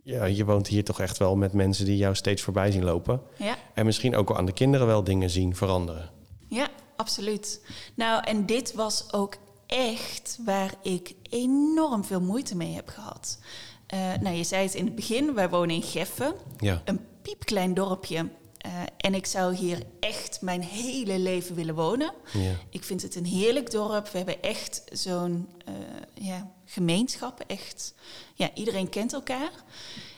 [0.07, 3.21] ja, je woont hier toch echt wel met mensen die jou steeds voorbij zien lopen.
[3.37, 3.55] ja.
[3.73, 6.09] En misschien ook wel aan de kinderen wel dingen zien veranderen.
[6.47, 7.61] Ja, absoluut.
[7.95, 13.39] Nou, en dit was ook echt waar ik enorm veel moeite mee heb gehad.
[13.87, 17.73] Eh, nou, je zei het in het begin, wij wonen in Geffen, Ja, een piepklein
[17.73, 18.29] dorpje.
[18.57, 22.13] Eh, en ik zou hier echt mijn hele leven willen wonen.
[22.33, 24.07] ja, Ik vind het een heerlijk dorp.
[24.07, 25.73] We hebben echt zo'n eh,
[26.13, 27.43] ja, gemeenschap.
[27.47, 27.93] Echt,
[28.33, 29.51] ja, iedereen kent elkaar.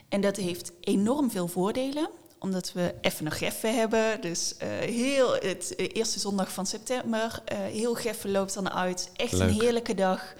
[0.09, 2.09] En dat heeft enorm veel voordelen
[2.41, 4.21] omdat we even nog Geffen hebben.
[4.21, 7.41] Dus eh, heel het eerste zondag van september.
[7.53, 9.09] heel Geffen loopt dan uit.
[9.15, 9.41] Echt Leuk.
[9.41, 10.33] een heerlijke dag.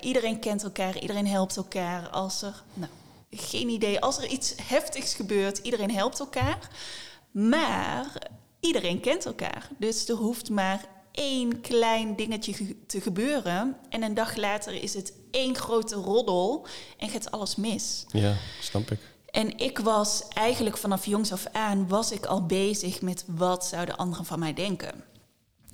[0.00, 0.98] Iedereen kent elkaar.
[0.98, 2.08] Iedereen helpt elkaar.
[2.08, 2.90] Als er, nou,
[3.30, 4.00] geen idee.
[4.00, 6.68] Als er iets heftigs gebeurt, iedereen helpt elkaar.
[7.30, 8.12] Maar
[8.60, 9.68] iedereen kent elkaar.
[9.78, 13.76] Dus er hoeft maar één klein dingetje ge- te gebeuren.
[13.88, 16.66] En een dag later is het één grote roddel
[16.98, 18.04] en gaat alles mis.
[18.08, 18.98] ja, snap ik.
[19.30, 23.96] En ik was eigenlijk vanaf jongs af aan was ik al bezig met wat zouden
[23.96, 25.04] anderen van mij denken.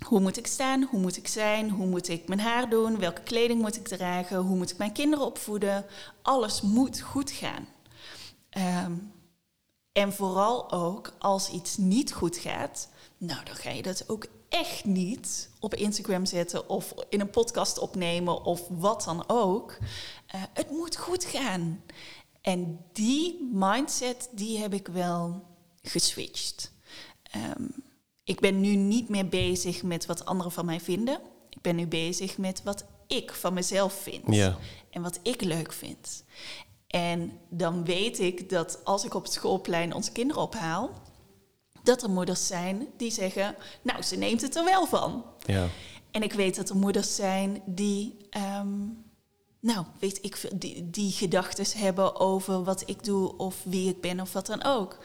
[0.07, 0.83] Hoe moet ik staan?
[0.83, 1.71] Hoe moet ik zijn?
[1.71, 2.99] Hoe moet ik mijn haar doen?
[2.99, 4.39] Welke kleding moet ik dragen?
[4.39, 5.85] Hoe moet ik mijn kinderen opvoeden?
[6.23, 7.69] Alles moet goed gaan.
[8.51, 8.93] Ehm,
[9.93, 12.89] en vooral ook als iets niet goed gaat,
[13.19, 17.79] nou dan ga je dat ook echt niet op Instagram zetten of in een podcast
[17.79, 19.79] opnemen of wat dan ook.
[20.27, 21.83] Eh, het moet goed gaan.
[22.41, 25.43] En die mindset, die heb ik wel
[25.83, 26.73] geswitcht.
[27.23, 27.65] Ehm,
[28.27, 31.21] ik ben nu niet meer bezig met wat anderen van mij vinden.
[31.51, 34.35] Ik ben nu bezig met wat ik van mezelf vind.
[34.35, 34.57] Ja.
[34.91, 36.25] En wat ik leuk vind.
[36.87, 40.91] En dan weet ik dat als ik op het schoolplein onze kinderen ophaal,
[41.83, 45.25] dat er moeders zijn die zeggen, nou, ze neemt het er wel van.
[45.45, 45.69] Ja,
[46.11, 48.77] En ik weet dat er moeders zijn die, ehm,
[49.61, 54.01] nou, weet ik veel, die, die gedachten hebben over wat ik doe of wie ik
[54.01, 54.99] ben of wat dan ook.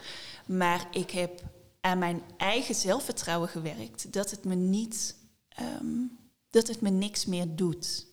[0.46, 1.42] Maar ik heb
[1.82, 5.16] aan mijn eigen zelfvertrouwen gewerkt dat het me niet,
[5.48, 5.96] ehm,
[6.50, 8.06] dat het me niks meer doet.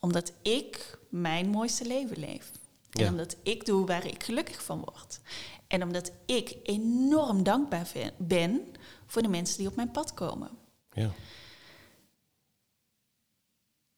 [0.00, 2.50] Omdat ik mijn mooiste leven leef.
[2.90, 3.10] En Ja.
[3.10, 5.20] omdat ik doe waar ik gelukkig van word.
[5.66, 8.66] En omdat ik enorm dankbaar ben
[9.06, 10.50] voor de mensen die op mijn pad komen.
[10.92, 11.10] ja.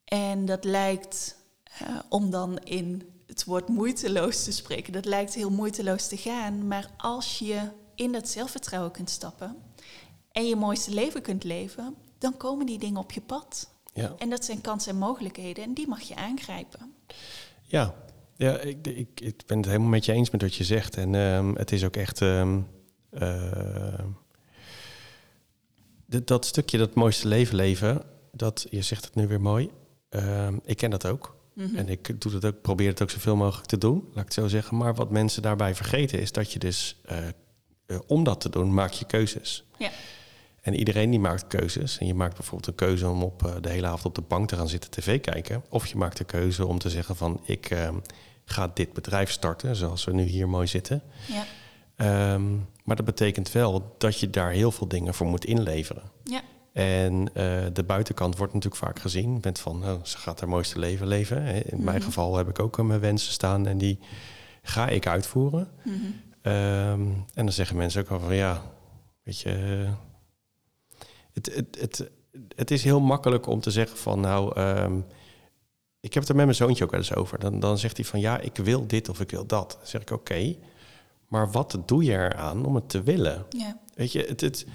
[0.04, 1.36] En dat lijkt,
[1.78, 6.66] eh, om dan in het woord moeiteloos te spreken, dat lijkt heel moeiteloos te gaan.
[6.66, 9.56] Maar als je in dat zelfvertrouwen kunt stappen
[10.32, 13.70] en je mooiste leven kunt leven, dan komen die dingen op je pad.
[13.92, 14.14] Ja.
[14.18, 16.94] En dat zijn kansen en mogelijkheden en die mag je aangrijpen.
[17.62, 17.94] Ja,
[18.36, 20.96] ja ik, ik, ik ben het helemaal met je eens met wat je zegt.
[20.96, 22.20] En ehm, het is ook echt.
[22.20, 22.60] ehm,
[23.10, 24.04] eh,
[26.24, 29.70] dat stukje, dat mooiste leven leven, dat, je zegt het nu weer mooi.
[30.08, 31.36] Ehm, ik ken dat ook.
[31.54, 31.76] Mhm.
[31.76, 34.34] En ik doe het ook, probeer het ook zoveel mogelijk te doen, laat ik het
[34.34, 34.76] zo zeggen.
[34.76, 37.18] Maar wat mensen daarbij vergeten is dat je dus, eh,
[38.06, 39.64] om dat te doen, maak je keuzes.
[39.78, 39.90] Ja.
[40.60, 41.98] En iedereen die maakt keuzes.
[41.98, 44.48] En je maakt bijvoorbeeld een keuze om op eh, de hele avond op de bank
[44.48, 45.62] te gaan zitten tv kijken.
[45.68, 47.94] Of je maakt de keuze om te zeggen van ik ehm,
[48.44, 51.02] ga dit bedrijf starten, zoals we nu hier mooi zitten.
[51.28, 51.44] Ja,
[51.96, 52.52] Ehm,
[52.84, 56.02] maar dat betekent wel dat je daar heel veel dingen voor moet inleveren.
[56.24, 56.40] ja,
[56.72, 60.78] En eh, de buitenkant wordt natuurlijk vaak gezien met van oh, ze gaat haar mooiste
[60.78, 61.66] leven leven.
[61.70, 62.04] In mijn Mhm.
[62.04, 63.98] geval heb ik ook eh, mijn wensen staan en die
[64.62, 65.68] ga ik uitvoeren.
[65.84, 65.96] mhm.
[66.42, 67.00] Ehm,
[67.34, 68.62] en dan zeggen mensen ook wel van ja,
[69.22, 69.50] weet je,
[69.84, 69.92] eh,
[71.32, 72.10] het, het, het,
[72.56, 74.98] het is heel makkelijk om te zeggen van nou, ehm,
[76.00, 77.38] ik heb het er met mijn zoontje ook wel eens over.
[77.38, 79.70] Dan, dan zegt hij van ja, ik wil dit of ik wil dat.
[79.78, 80.56] Dan zeg ik oké,
[81.28, 83.46] maar wat doe je eraan om het te willen?
[83.50, 83.78] ja.
[83.94, 84.66] Weet je, het, het,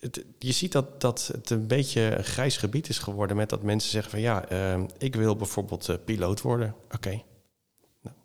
[0.00, 3.62] het- je ziet dat, dat het een beetje een grijs gebied is geworden met dat
[3.62, 6.74] mensen zeggen van ja, ehm, ik wil bijvoorbeeld eh, piloot worden.
[6.90, 7.22] Oké.
[8.02, 8.16] Nou,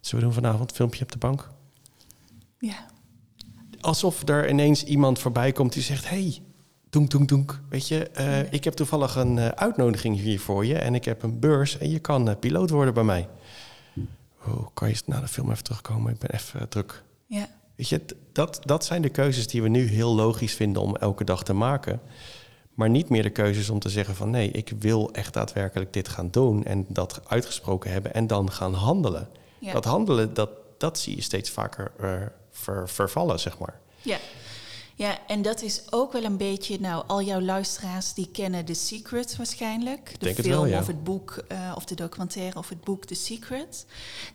[0.00, 1.48] zullen we doen vanavond een filmpje op de bank?
[2.62, 2.86] Ja.
[3.80, 6.42] alsof er ineens iemand voorbij komt die zegt: Hey,
[6.90, 7.60] doenk, doenk, doenk.
[7.68, 11.22] Weet je, eh, ik heb toevallig een eh, uitnodiging hier voor je en ik heb
[11.22, 13.28] een beurs en je kan eh, piloot worden bij mij.
[14.46, 16.12] Oh, kan je na de film even terugkomen?
[16.12, 17.02] Ik ben even druk.
[17.26, 17.48] ja.
[17.76, 18.00] Weet je,
[18.32, 21.52] dat, dat zijn de keuzes die we nu heel logisch vinden om elke dag te
[21.52, 22.00] maken.
[22.74, 26.08] Maar niet meer de keuzes om te zeggen van nee, ik wil echt daadwerkelijk dit
[26.08, 29.28] gaan doen en dat uitgesproken hebben en dan gaan handelen.
[29.58, 29.72] Ja.
[29.72, 31.92] Dat handelen, dat, dat zie je steeds vaker
[32.62, 33.80] ver- vervallen, zeg maar.
[34.02, 34.18] Ja.
[34.94, 38.74] ja, en dat is ook wel een beetje, nou, al jouw luisteraars die kennen The
[38.74, 40.12] Secret waarschijnlijk.
[40.12, 40.78] De denk het film wel, ja.
[40.80, 43.86] of het boek, eh, of de documentaire of het boek The Secret.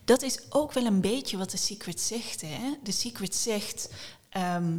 [0.04, 2.40] Dat is ook wel een beetje wat The Secret zegt.
[2.40, 2.74] Hè?
[2.82, 3.88] The Secret zegt,
[4.30, 4.78] ehm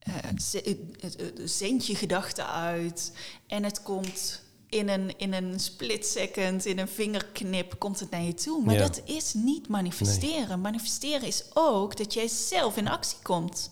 [0.00, 3.12] eh, ze- eh, eh, zend je gedachten uit
[3.46, 8.22] en het komt in een, in een split second, in een vingerknip, komt het naar
[8.22, 8.64] je toe.
[8.64, 8.80] Maar Ja.
[8.80, 10.60] dat is niet manifesteren.
[10.60, 13.70] Manifesteren is ook dat jij zelf in actie komt.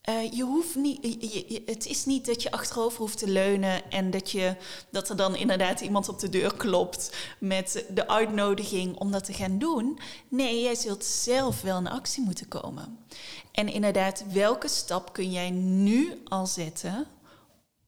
[0.00, 3.90] Eh, je hoeft niet, je- je- het is niet dat je achterover hoeft te leunen
[3.90, 4.56] en dat, je,
[4.90, 9.32] dat er dan inderdaad iemand op de deur klopt met de uitnodiging om dat te
[9.32, 9.98] gaan doen.
[10.28, 12.98] Nee, jij zult zelf wel in actie moeten komen.
[13.52, 17.06] En inderdaad, welke stap kun jij nu al zetten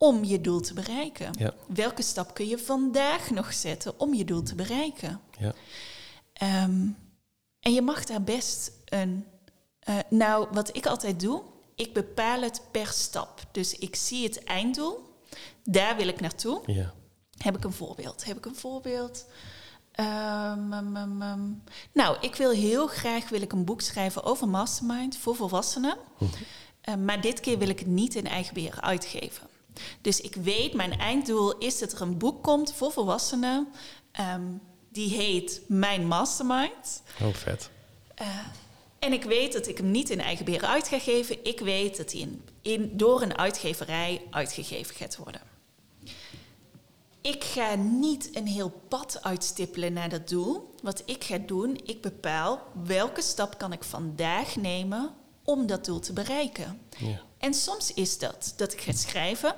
[0.02, 1.30] om je doel te bereiken?
[1.38, 1.54] Ja.
[1.66, 5.20] Welke stap kun je vandaag nog zetten om je doel te bereiken?
[5.38, 5.52] Ja.
[6.32, 6.86] Ehm,
[7.60, 9.26] en je mag daar best een.
[9.78, 11.42] eh, nou, wat ik altijd doe,
[11.74, 13.40] ik bepaal het per stap.
[13.52, 15.00] Dus ik zie het einddoel,
[15.64, 16.60] daar wil ik naartoe.
[16.66, 16.92] Ja.
[17.36, 18.24] Heb ik een voorbeeld?
[18.24, 19.26] Heb ik een voorbeeld?
[19.92, 21.50] Ehm, ehm, ehm, ehm.
[21.92, 25.96] Nou, ik wil heel graag wil ik een boek schrijven over mastermind voor volwassenen.
[26.80, 29.50] Eh, maar dit keer wil ik het niet in eigen beheer uitgeven.
[30.00, 33.68] Dus ik weet, mijn einddoel is dat er een boek komt voor volwassenen.
[34.12, 34.42] ehm,
[34.90, 37.02] die heet Mijn Mastermind.
[37.22, 37.70] Oh, vet.
[38.14, 38.26] Eh,
[38.98, 41.44] en ik weet dat ik hem niet in eigen beheer uit ga geven.
[41.44, 45.40] Ik weet dat hij in, in, door een uitgeverij uitgegeven gaat worden.
[47.20, 50.74] Ik ga niet een heel pad uitstippelen naar dat doel.
[50.82, 56.00] Wat ik ga doen, ik bepaal welke stap kan ik vandaag nemen om dat doel
[56.00, 56.80] te bereiken.
[56.98, 57.20] Ja.
[57.38, 59.54] En soms is dat dat ik ga schrijven.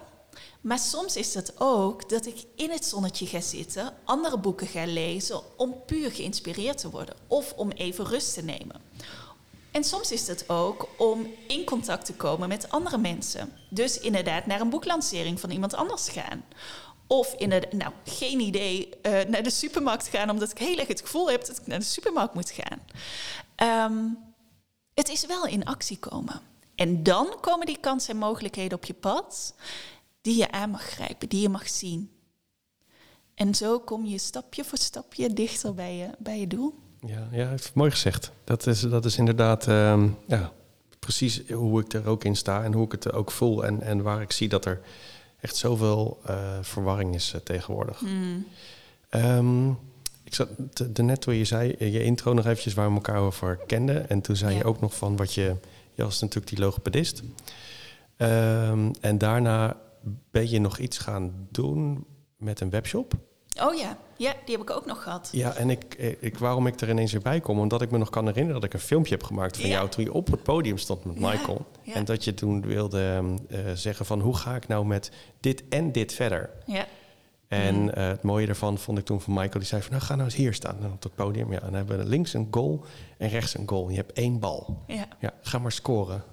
[0.65, 4.87] Maar soms is dat ook dat ik in het zonnetje ga zitten, andere boeken ga
[4.87, 8.81] lezen om puur geïnspireerd te worden of om even rust te nemen.
[9.71, 13.53] En soms is het ook om in contact te komen met andere mensen.
[13.71, 16.45] Dus inderdaad naar een boeklancering van iemand anders gaan.
[17.07, 21.01] Of inderdaad, nou, geen idee, eh, naar de supermarkt gaan omdat ik heel erg het
[21.01, 22.81] gevoel heb dat ik naar de supermarkt moet gaan.
[23.55, 24.05] Ehm,
[24.95, 26.41] het is wel in actie komen.
[26.75, 29.55] En dan komen die kansen en mogelijkheden op je pad
[30.25, 32.11] die je aan mag grijpen, die je mag zien.
[33.35, 36.75] En zo kom je stapje voor stapje dichter bij je, bij je doel.
[37.07, 38.31] Ja, ja, mooi gezegd.
[38.45, 40.53] Dat is, dat is inderdaad ehm, ja,
[40.99, 43.65] precies hoe ik er ook in sta en hoe ik het ook voel.
[43.65, 44.81] En, en waar ik zie dat er
[45.41, 48.03] echt zoveel eh, verwarring is eh, tegenwoordig.
[49.09, 49.69] Ehm,
[50.23, 52.95] ik zat te- de net toen je zei, eh, je intro nog eventjes waar we
[52.95, 54.09] elkaar over kenden.
[54.09, 54.59] En toen zei Ja.
[54.59, 55.57] je ook nog van wat je,
[55.95, 57.23] je was natuurlijk die logopedist.
[58.17, 59.77] Ehm, en daarna
[60.31, 63.13] ben je nog iets gaan doen met een webshop.
[63.63, 65.29] Oh ja, ja, die heb ik ook nog gehad.
[65.33, 68.11] Ja, en ik, ik, waarom ik er ineens weer bij kom, omdat ik me nog
[68.11, 69.75] kan herinneren dat ik een filmpje heb gemaakt van Ja.
[69.75, 71.67] jou toen je op het podium stond met Michael.
[71.83, 71.95] ja.
[71.95, 75.93] En dat je toen wilde eh, zeggen van hoe ga ik nou met dit en
[75.93, 76.51] dit verder?
[76.67, 76.87] Ja,
[77.49, 77.89] En Mhm.
[77.89, 80.25] eh, het mooie daarvan vond ik toen van Michael, die zei van nou ga nou
[80.27, 81.53] eens hier staan op het podium.
[81.53, 82.85] Ja, en dan hebben we links een goal
[83.19, 83.89] en rechts een goal.
[83.89, 84.83] Je hebt één bal.
[84.87, 86.25] ja, Ja, ga maar scoren.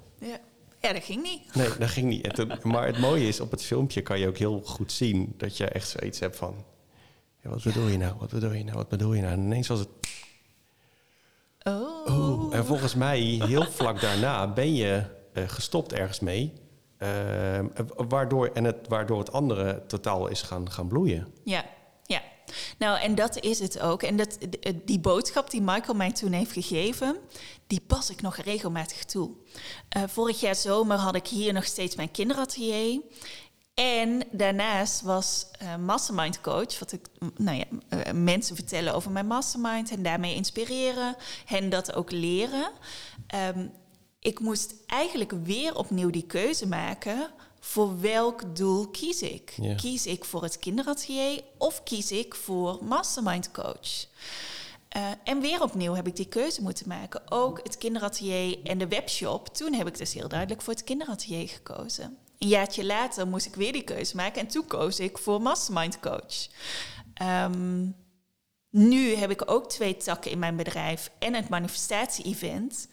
[0.82, 0.94] Ja.
[0.94, 1.56] Dat ging niet.
[1.56, 2.26] Nee, dat ging niet.
[2.28, 5.34] En toen- maar het mooie is, op het filmpje kan je ook heel goed zien
[5.38, 6.66] dat je echt zoiets hebt van...
[7.44, 8.16] Ja, wat bedoel je nou?
[8.20, 8.76] Wat bedoel je nou?
[8.78, 9.34] Wat bedoel je nou?
[9.34, 9.90] En ineens was het...
[11.64, 12.10] Oh.
[12.10, 12.56] Oeh.
[12.56, 16.54] En volgens mij, heel vlak daarna, ben je eh, gestopt ergens mee.
[16.98, 21.28] Ehm, waardoor, en het, waardoor het andere totaal is gaan, gaan bloeien.
[21.44, 21.66] Ja.
[22.78, 24.04] Nou, en dat is het ook.
[24.04, 24.38] En dat,
[24.86, 27.18] die boodschap die Michael mij toen heeft gegeven,
[27.68, 29.32] die pas ik nog regelmatig toe.
[29.90, 33.02] Eh, vorig jaar zomer had ik hier nog steeds mijn kinderatelier.
[33.74, 39.28] En daarnaast was eh, mastermind coach, wat ik, nou ja, eh, mensen vertellen over mijn
[39.28, 42.72] mastermind en daarmee inspireren, hen dat ook leren.
[43.28, 43.68] Ehm,
[44.20, 47.30] ik moest eigenlijk weer opnieuw die keuze maken.
[47.64, 49.54] Voor welk doel kies ik?
[49.62, 49.76] Ja.
[49.76, 54.06] Kies ik voor het kinderatelier of kies ik voor mastermind coach?
[54.90, 57.32] Eh, en weer opnieuw heb ik die keuze moeten maken.
[57.32, 59.48] Ook het kinderatelier en de webshop.
[59.48, 62.18] Toen heb ik dus heel duidelijk voor het kinderatelier gekozen.
[62.38, 64.42] Een jaartje later moest ik weer die keuze maken.
[64.42, 66.48] En toen koos ik voor mastermind coach.
[67.14, 67.88] Ehm,
[68.72, 72.88] nu heb ik ook twee takken in mijn bedrijf en het manifestatie-event.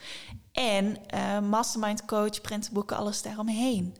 [0.52, 3.96] En eh, mastermind coach, prentenboeken, alles daaromheen.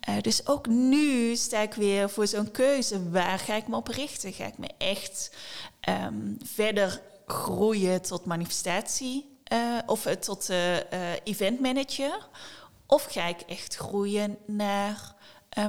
[0.00, 3.10] Eh, dus ook nu sta ik weer voor zo'n keuze.
[3.10, 4.32] Waar ga ik me op richten?
[4.32, 5.36] Ga ik me echt
[5.80, 10.50] ehm, verder groeien tot manifestatie eh, of tot
[11.24, 12.28] event manager?
[12.86, 15.14] Of ga ik echt groeien naar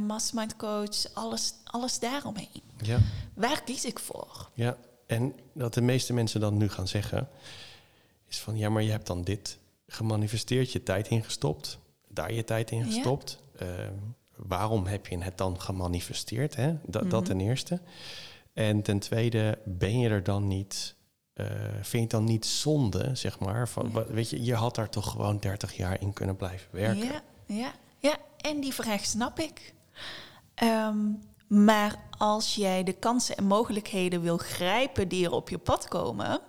[0.02, 2.62] mastermind coach, alles, alles daaromheen?
[2.82, 2.97] Ja.
[3.34, 4.50] Waar kies ik voor?
[4.54, 4.78] ja.
[5.12, 7.30] En wat de meeste mensen dan nu gaan zeggen,
[8.28, 12.71] is van ja, maar je hebt dan dit gemanifesteerd, je tijd ingestopt, daar je tijd
[12.71, 12.84] in Ja.
[12.86, 13.39] gestopt.
[13.58, 13.93] Ehm,
[14.36, 16.56] waarom heb je het dan gemanifesteerd?
[16.56, 16.74] Hè?
[16.86, 17.30] Dat, dat Mhm.
[17.30, 17.80] ten eerste.
[18.54, 20.95] En ten tweede, ben je er dan niet,
[21.34, 23.69] eh, vind je het dan niet zonde, zeg maar?
[23.69, 27.06] Van, wa- Weet je, je had daar toch gewoon 30 jaar in kunnen blijven werken.
[27.06, 29.74] Ja, ja, ja, en die vraag snap ik.
[30.54, 30.97] Ehm,
[31.52, 36.40] maar als jij de kansen en mogelijkheden wil grijpen die er op je pad komen,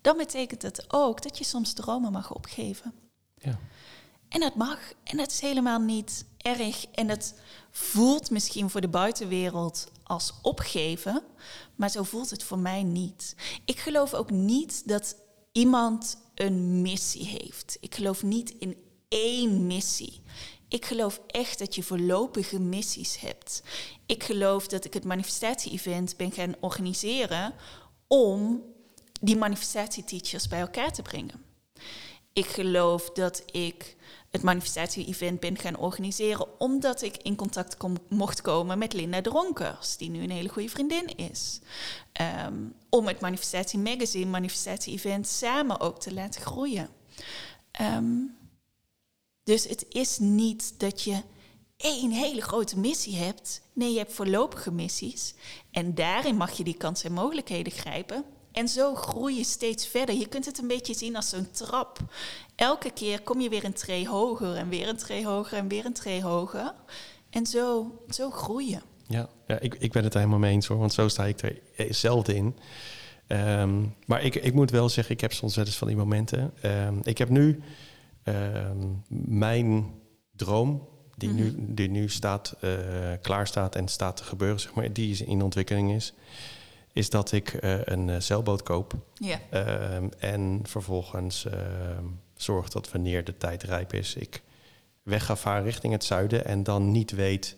[0.00, 2.94] dan betekent het ook dat je soms dromen mag opgeven.
[3.34, 3.58] Ja.
[4.28, 4.78] En dat mag.
[5.04, 6.86] En dat is helemaal niet erg.
[6.86, 11.22] En het voelt misschien voor de buitenwereld als opgeven,
[11.74, 13.36] maar zo voelt het voor mij niet.
[13.64, 15.16] Ik geloof ook niet dat
[15.52, 17.76] iemand een missie heeft.
[17.80, 18.76] Ik geloof niet in
[19.08, 20.22] één missie.
[20.72, 23.62] Ik geloof echt dat je voorlopige missies hebt.
[24.06, 27.54] Ik geloof dat ik het manifestatie-event ben gaan organiseren
[28.06, 28.62] om
[29.20, 31.44] die manifestatie-teachers bij elkaar te brengen.
[32.32, 33.96] Ik geloof dat ik
[34.30, 39.96] het manifestatie-event ben gaan organiseren omdat ik in contact kom, mocht komen met Linda Dronkers,
[39.96, 41.60] die nu een hele goede vriendin is.
[42.12, 42.54] Ehm,
[42.88, 46.88] om het manifestatie magazine, manifestatie-event samen ook te laten groeien.
[47.70, 48.14] Ehm,
[49.44, 51.22] dus het is niet dat je
[51.76, 53.62] één hele grote missie hebt.
[53.72, 55.34] Nee, je hebt voorlopige missies.
[55.70, 58.24] En daarin mag je die kansen en mogelijkheden grijpen.
[58.52, 60.14] En zo groei je steeds verder.
[60.14, 61.98] Je kunt het een beetje zien als zo'n trap.
[62.56, 65.84] Elke keer kom je weer een tree hoger en weer een tree hoger en weer
[65.84, 66.74] een tree hoger.
[67.30, 68.78] En zo, zo groei je.
[69.06, 71.58] Ja, ja ik, ik ben het helemaal mee eens hoor, want zo sta ik er
[71.76, 72.56] eh, zelden in.
[73.26, 76.52] Ehm, maar ik, ik moet wel zeggen, ik heb soms wel eens van die momenten.
[76.60, 77.62] Ehm, ik heb nu
[79.08, 79.94] mijn
[80.36, 82.70] droom, die, nu, die nu staat, eh,
[83.20, 86.12] klaar staat en staat te gebeuren, zeg maar, die is in ontwikkeling is,
[86.92, 88.94] is dat ik eh, een eh, zeilboot koop.
[89.50, 92.04] Ehm, en vervolgens ehm,
[92.36, 94.42] zorg dat wanneer de tijd rijp is, ik
[95.02, 97.56] weg ga varen richting het zuiden en dan niet weet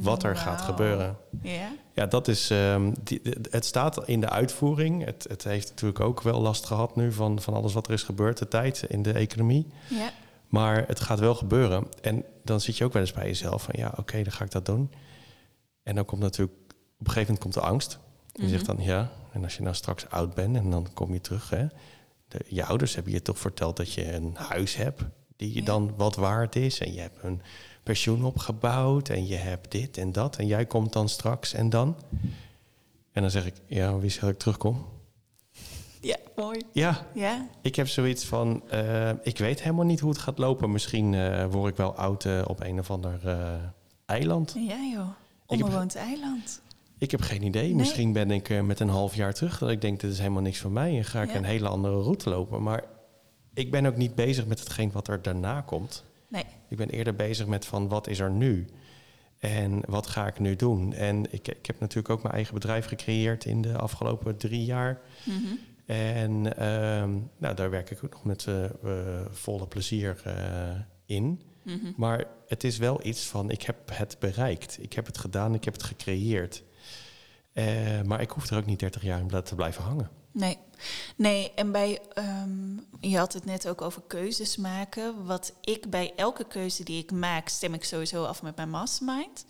[0.00, 1.16] wat er gaat gebeuren.
[1.42, 1.72] Ja.
[1.94, 2.50] Ja, dat is.
[2.50, 5.04] ehm, die, het staat in de uitvoering.
[5.04, 8.02] Het, het heeft natuurlijk ook wel last gehad nu van, van alles wat er is
[8.02, 9.66] gebeurd, de tijd in de economie.
[9.88, 10.10] Ja.
[10.48, 11.86] Maar het gaat wel gebeuren.
[12.02, 14.50] En dan zit je ook wel eens bij jezelf van ja, oké, dan ga ik
[14.50, 14.90] dat doen.
[15.82, 16.58] En dan komt natuurlijk,
[16.98, 17.98] op een gegeven moment komt de angst.
[18.32, 21.20] Je zegt dan ja, en als je nou straks oud bent en dan kom je
[21.20, 21.50] terug.
[21.50, 21.66] Hè,
[22.28, 25.02] de, je ouders hebben je toch verteld dat je een huis hebt
[25.36, 25.64] die je Ja.
[25.64, 26.78] dan wat waard is.
[26.78, 27.40] En je hebt een
[27.82, 30.36] pensioen opgebouwd en je hebt dit en dat.
[30.36, 31.96] En jij komt dan straks en dan.
[33.12, 34.86] En dan zeg ik, ja, wie zal ik terugkom?
[36.00, 36.60] ja, mooi.
[36.72, 40.70] Ja, Ja, ik heb zoiets van, eh, ik weet helemaal niet hoe het gaat lopen.
[40.70, 43.20] Misschien eh, word ik wel oud eh, op een of ander
[44.06, 44.52] eiland.
[44.66, 45.06] ja joh.
[45.46, 46.60] heb- Onbewoond eiland.
[46.98, 47.74] Ik heb geen idee.
[47.74, 50.58] Misschien ben ik met een half jaar terug dat ik denk, dit is helemaal niks
[50.58, 50.96] voor mij.
[50.96, 51.36] En ga ik Ja.
[51.36, 52.62] een hele andere route lopen.
[52.62, 52.84] Maar
[53.54, 56.04] ik ben ook niet bezig met hetgeen wat er daarna komt.
[56.30, 56.44] Nee.
[56.68, 58.66] Ik ben eerder bezig met van wat is er nu?
[59.38, 60.92] En wat ga ik nu doen?
[60.92, 65.00] En ik, ik heb natuurlijk ook mijn eigen bedrijf gecreëerd in de afgelopen drie jaar.
[65.24, 65.54] Mhm.
[65.86, 68.70] En ehm, nou, daar werk ik ook nog met eh, eh,
[69.30, 71.40] volle plezier eh, in.
[71.62, 71.92] Mhm.
[71.96, 74.78] Maar het is wel iets van, ik heb het bereikt.
[74.80, 76.62] Ik heb het gedaan, ik heb het gecreëerd.
[78.04, 80.10] Maar ik hoef er ook niet 30 jaar in te blijven hangen.
[80.32, 80.58] Nee.
[81.16, 85.26] Nee, en bij, ehm, je had het net ook over keuzes maken.
[85.26, 89.44] Wat ik bij elke keuze die ik maak, stem ik sowieso af met mijn mastermind.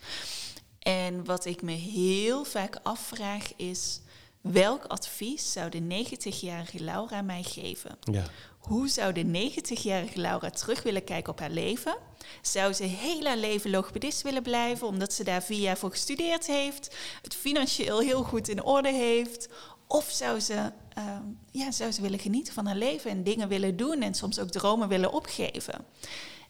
[0.79, 4.01] En wat ik me heel vaak afvraag is,
[4.41, 7.99] welk advies zou de 90-jarige Laura mij geven?
[8.01, 8.25] Ja,
[8.59, 11.97] Hoe zou de 90-jarige Laura terug willen kijken op haar leven?
[12.43, 16.47] Zou ze heel haar leven logopedist willen blijven, omdat ze daar vier jaar voor gestudeerd
[16.47, 19.49] heeft, het financieel heel goed in orde heeft?
[19.93, 23.77] Of zou ze, ehm, ja, zou ze willen genieten van haar leven en dingen willen
[23.77, 25.85] doen en soms ook dromen willen opgeven?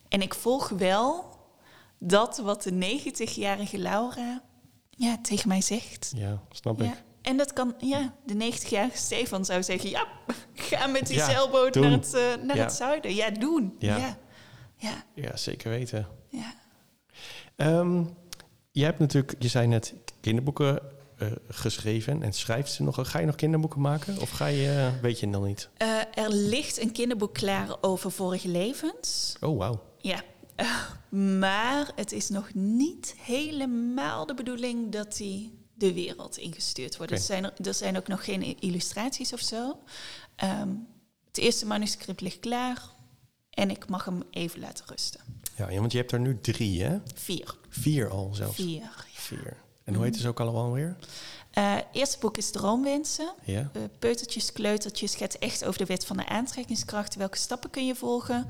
[0.09, 1.38] En ik volg wel
[1.98, 4.42] dat wat de 90-jarige Laura
[4.90, 6.12] ja, tegen mij zegt.
[6.16, 6.87] ja snap ik.
[6.87, 6.94] Ja.
[7.22, 10.07] En dat kan, ja, de 90-jarige Stefan zou zeggen: ja,
[10.55, 11.83] ga met die Ja, zeilboot doen.
[11.83, 12.62] naar, het, eh, naar Ja.
[12.62, 13.14] het zuiden.
[13.14, 13.74] Ja, doen.
[13.79, 14.18] Ja.
[14.76, 16.07] Ja, ja, zeker weten.
[16.29, 16.55] ja.
[17.57, 18.05] Ehm,
[18.72, 20.81] je hebt natuurlijk, je zei net, kinderboeken
[21.48, 23.11] geschreven en schrijft ze nog.
[23.11, 25.68] Ga je nog kinderboeken maken of ga je, eh, weet je nog niet?
[25.76, 29.37] Eh, er ligt een kinderboek klaar over vorige levens.
[29.40, 29.83] Oh, wauw.
[29.98, 30.22] Ja.
[30.56, 37.12] Eh, maar het is nog niet helemaal de bedoeling dat die de wereld ingestuurd wordt.
[37.12, 39.78] Er, zijn er, er zijn ook nog geen illustraties of zo.
[40.37, 40.68] Ehm,
[41.26, 42.83] het eerste manuscript ligt klaar
[43.50, 45.20] en ik mag hem even laten rusten.
[45.56, 46.98] Ja, ja, want je hebt er nu drie, hè?
[47.14, 47.56] Vier.
[47.68, 48.54] Vier al zelfs.
[48.54, 48.80] Vier.
[48.80, 48.92] ja.
[49.12, 49.56] Vier.
[49.84, 50.96] En hoe heet ze ook allemaal weer?
[51.50, 53.32] Eh, eerste boek is Droomwensen.
[53.44, 53.70] Ja.
[53.72, 57.14] Eh, peutertjes, kleutertjes gaat echt over de wet van de aantrekkingskracht.
[57.14, 58.48] Welke stappen kun je volgen?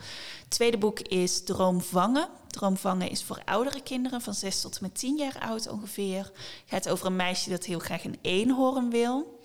[0.48, 2.28] Tweede boek is Droomvangen.
[2.46, 6.32] Droomvangen is voor oudere kinderen van 6 tot en met 10 jaar oud ongeveer.
[6.66, 9.40] Gaat over een meisje dat heel graag een eenhoorn wil.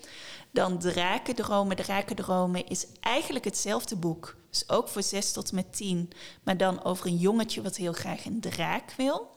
[0.51, 1.75] Dan Drakendromen.
[1.75, 4.35] Drakendromen is eigenlijk hetzelfde boek.
[4.49, 6.09] Dus ook voor 6 tot en met 10.
[6.43, 9.33] Maar dan over een jongetje wat heel graag een draak wil.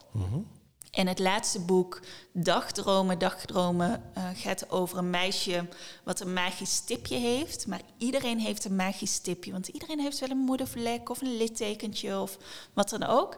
[0.91, 5.67] En het laatste boek, Dagdromen, Dagdromen, eh, gaat over een meisje
[6.03, 7.67] wat een magisch stipje heeft.
[7.67, 12.19] Maar iedereen heeft een magisch stipje, want iedereen heeft wel een moedervlek of een littekentje
[12.19, 12.37] of
[12.73, 13.37] wat dan ook.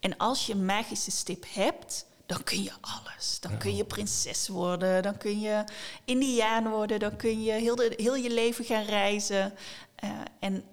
[0.00, 3.40] En als je een magische stip hebt, dan kun je alles.
[3.40, 5.64] Dan kun je prinses worden, dan kun je
[6.04, 9.54] indiaan worden, dan kun je heel, de, heel je leven gaan reizen.
[9.94, 10.64] Eh, en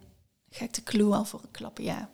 [0.50, 1.84] ga ik de clue al voor een klappen?
[1.84, 2.10] Ja.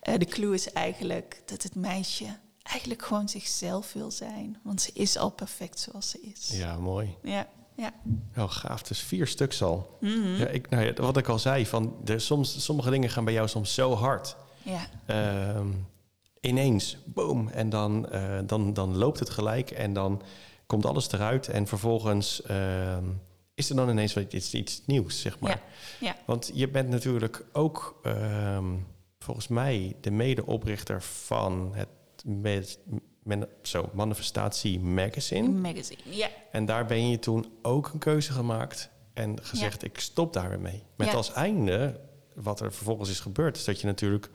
[0.00, 2.38] Eh, de clue is eigenlijk dat het meisje
[2.70, 4.58] eigenlijk gewoon zichzelf wil zijn.
[4.62, 6.50] Want ze is al perfect zoals ze is.
[6.52, 7.16] Ja, mooi.
[7.22, 7.92] Ja, ja.
[8.36, 8.82] Oh, gaaf.
[8.82, 9.96] Dus vier stuks al.
[10.00, 10.34] Mhm.
[10.36, 13.32] Ja, ik, nou ja, wat ik al zei, van er, soms, sommige dingen gaan bij
[13.32, 14.36] jou soms zo hard.
[14.62, 14.86] ja.
[15.06, 15.68] Ehm,
[16.40, 17.48] ineens, boom.
[17.48, 20.22] En dan, eh, dan, dan loopt het gelijk en dan
[20.66, 21.48] komt alles eruit.
[21.48, 23.04] En vervolgens ehm,
[23.54, 25.50] is er dan ineens iets, iets nieuws, zeg maar.
[25.50, 26.16] Ja, ja.
[26.26, 28.64] Want je bent natuurlijk ook, ehm,
[29.18, 31.88] volgens mij, de medeoprichter van het
[32.24, 32.78] met,
[33.22, 35.48] men, zo, Manifestatie Magazine.
[35.48, 36.28] Magazine, ja.
[36.52, 40.60] En daar ben je toen ook een keuze gemaakt en gezegd, ik stop daar weer
[40.60, 40.82] mee.
[40.96, 41.14] Met Ja.
[41.14, 42.00] als einde,
[42.34, 44.30] wat er vervolgens is gebeurd, is dat je natuurlijk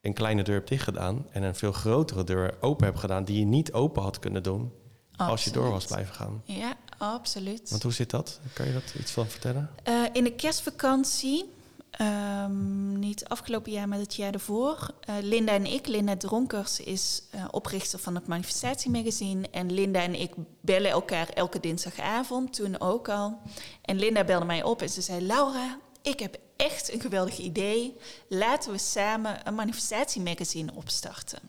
[0.00, 3.38] een kleine deur hebt dicht gedaan en een veel grotere deur open hebt gedaan die
[3.38, 4.72] je niet open had kunnen doen
[5.16, 6.42] als je door was blijven gaan.
[6.44, 7.70] Ja, absoluut.
[7.70, 8.40] Want hoe zit dat?
[8.52, 9.70] Kan je dat iets van vertellen?
[9.82, 11.44] Eh, in de kerstvakantie,
[11.90, 14.94] ehm, niet afgelopen jaar, maar het jaar ervoor.
[15.00, 19.48] eh, Linda en ik, Linda Dronkers is eh, oprichter van het Manifestatiemagazine.
[19.50, 23.38] En Linda en ik bellen elkaar elke dinsdagavond, toen ook al.
[23.82, 27.96] En Linda belde mij op en ze zei: Laura, ik heb echt een geweldig idee.
[28.28, 31.40] Laten we samen een manifestatiemagazine opstarten.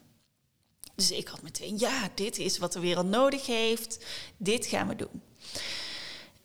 [0.95, 4.05] Dus ik had meteen, ja, dit is wat de wereld nodig heeft.
[4.37, 5.21] Dit gaan we doen.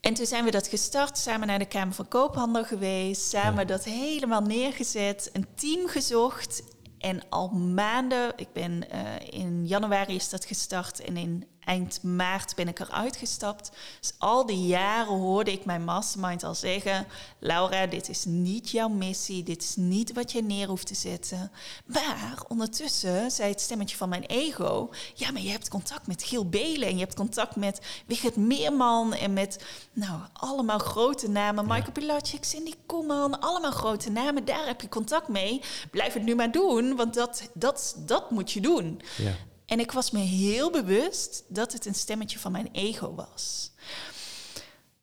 [0.06, 3.84] En toen zijn we dat gestart, samen naar de Kamer van Koophandel geweest, samen dat
[3.84, 6.62] helemaal neergezet, een team gezocht.
[6.98, 9.00] En al maanden, ik ben eh,
[9.30, 13.70] in januari is dat gestart en in eind maart ben ik eruit gestapt.
[14.00, 17.06] Dus al die jaren hoorde ik mijn mastermind al zeggen:
[17.38, 21.50] Laura, dit is niet jouw missie, dit is niet wat je neer hoeft te zetten.
[21.84, 26.48] Maar ondertussen zei het stemmetje van mijn ego: Ja, maar je hebt contact met Giel
[26.48, 31.66] Belen en je hebt contact met Wigert Meerman en met nou, allemaal grote namen.
[31.66, 34.44] Michael Pilacic, Cindy Koeman, allemaal grote namen.
[34.44, 35.60] Daar heb je contact mee.
[35.90, 39.00] Blijf het nu maar doen, want dat, dat, dat moet je doen.
[39.16, 39.32] Ja.
[39.66, 43.70] En ik was me heel bewust dat het een stemmetje van mijn ego was.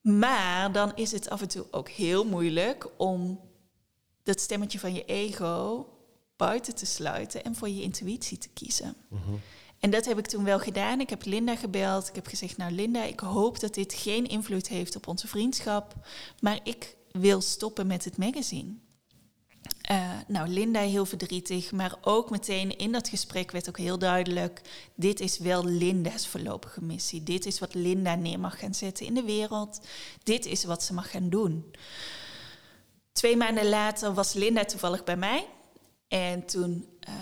[0.02, 3.40] Maar dan is het af en toe ook heel moeilijk om
[4.24, 5.88] dat stemmetje van je ego
[6.36, 8.96] buiten te sluiten en voor je intuïtie te kiezen.
[9.80, 11.00] En dat heb ik toen wel gedaan.
[11.00, 12.08] Ik heb Linda gebeld.
[12.08, 15.94] Ik heb gezegd, nou Linda, ik hoop dat dit geen invloed heeft op onze vriendschap.
[16.40, 18.74] Maar ik wil stoppen met het magazine.
[19.92, 24.62] Uh, nou, Linda heel verdrietig, maar ook meteen in dat gesprek werd ook heel duidelijk:
[24.96, 27.24] dit is wel Linda's voorlopige missie.
[27.24, 29.80] Dit is wat Linda neer mag gaan zetten in de wereld.
[30.24, 31.74] Dit is wat ze mag gaan doen.
[33.12, 35.48] Twee maanden later was Linda toevallig bij mij.
[36.08, 37.16] En toen, uh,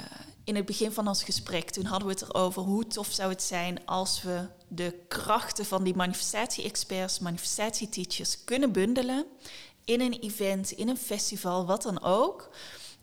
[0.44, 3.44] in het begin van ons gesprek, toen hadden we het erover hoe tof zou het
[3.44, 9.26] zijn als we de krachten van die manifestatie-experts, manifestatie-teachers kunnen bundelen
[9.86, 12.50] in een event, in een festival, wat dan ook.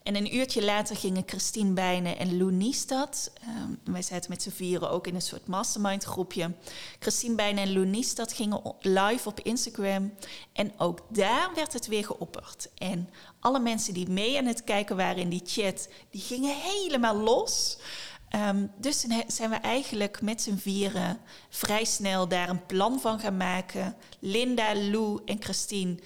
[0.03, 3.33] En een uurtje later gingen Christine Bijnen en Lou Niestad,
[3.67, 6.53] um, wij zaten met z'n vieren ook in een soort mastermind groepje.
[6.99, 10.15] Christine Bijnen en Lou Niestad gingen live op Instagram.
[10.53, 12.69] En ook daar werd het weer geopperd.
[12.75, 13.11] En
[13.41, 17.79] alle mensen die mee aan het kijken waren in die chat, die gingen helemaal los.
[18.35, 23.37] Um, dus zijn we eigenlijk met z'n vieren vrij snel daar een plan van gaan
[23.37, 23.97] maken.
[24.19, 25.99] Linda, Lou en Christine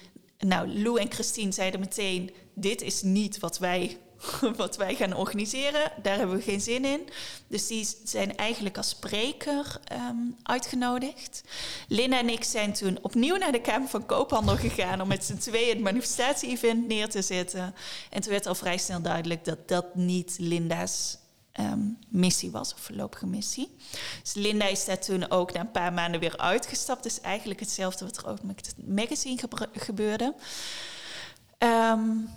[0.45, 3.97] nou, Lou en Christine zeiden meteen: dit is niet wat wij,
[4.55, 5.91] wat wij gaan organiseren.
[6.01, 7.09] Daar hebben we geen zin in.
[7.47, 11.43] Dus die zijn eigenlijk als spreker um, uitgenodigd.
[11.87, 15.37] Linda en ik zijn toen opnieuw naar de Kamer van Koophandel gegaan om met z'n
[15.37, 17.75] tweeën het manifestatie-event neer te zetten.
[18.09, 21.17] En toen werd al vrij snel duidelijk dat dat niet Linda's
[21.59, 23.75] um, missie was, of voorlopige missie.
[24.21, 27.03] Dus Linda is daar toen ook na een paar maanden weer uitgestapt.
[27.03, 29.41] Dus eigenlijk hetzelfde wat er ook met het magazine
[29.73, 30.35] gebeurde.
[31.57, 32.29] Um,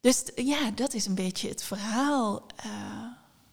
[0.00, 2.46] dus ja, dat is een beetje het verhaal.
[2.66, 2.72] Uh,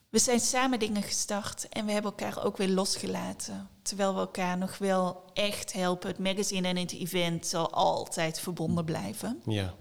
[0.10, 3.70] we zijn samen dingen gestart en we hebben elkaar ook weer losgelaten.
[3.82, 6.10] Terwijl we elkaar nog wel echt helpen.
[6.10, 9.42] Het magazine en het event zal altijd verbonden blijven.
[9.46, 9.74] Ja.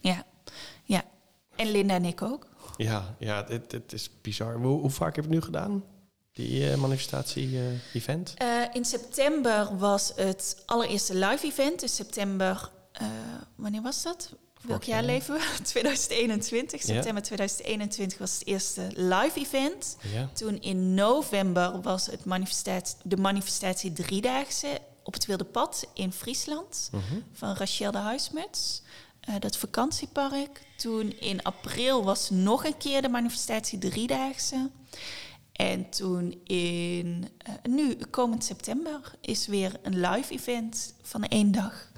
[0.00, 0.24] Ja,
[0.84, 1.04] ja.
[1.56, 2.46] En Linda en ik ook.
[2.76, 4.54] Ja, ja het, het is bizar.
[4.54, 5.84] Hoe, hoe, vaak heb je het nu gedaan?
[6.32, 8.34] Die uh, manifestatie-event?
[8.42, 11.80] Uh, in september was het allereerste live-event.
[11.80, 12.70] Dus september,
[13.02, 13.08] uh,
[13.54, 14.32] wanneer was dat?
[14.60, 15.40] Welk jaar leven we?
[15.62, 16.80] 2021.
[16.80, 17.20] September ja.
[17.20, 19.96] 2021 was het eerste live-event.
[20.14, 20.28] Ja.
[20.34, 26.88] Toen in november was het manifestatie, de manifestatie driedaagse op het Wilde Pad in Friesland
[26.92, 27.02] Mhm.
[27.08, 27.18] -huh.
[27.32, 28.82] van Rachel de Huismuts.
[29.28, 30.62] Uh, dat vakantiepark.
[30.76, 34.70] Toen in april was nog een keer de manifestatie driedaagse.
[35.52, 41.90] En toen in, uh, nu komend september is weer een live event van één dag.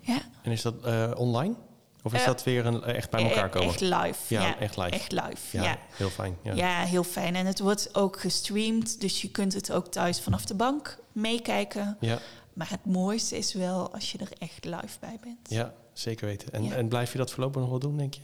[0.00, 0.18] Ja.
[0.42, 1.54] En is dat uh, online?
[2.02, 3.68] Of is dat weer een, echt bij elkaar komen?
[3.68, 4.34] Echt live.
[4.34, 4.90] Ja, ja, echt live.
[4.90, 5.62] Echt live, ja.
[5.62, 5.78] ja.
[5.90, 6.36] Heel fijn.
[6.42, 6.54] Ja.
[6.54, 7.34] ja, heel fijn.
[7.34, 11.96] En het wordt ook gestreamd, dus je kunt het ook thuis vanaf de bank meekijken.
[12.00, 12.18] Ja.
[12.52, 15.38] Maar het mooiste is wel als je er echt live bij bent.
[15.48, 16.52] Ja, zeker weten.
[16.52, 16.74] En, Ja.
[16.74, 18.22] en blijf je dat voorlopig nog wel doen, denk je?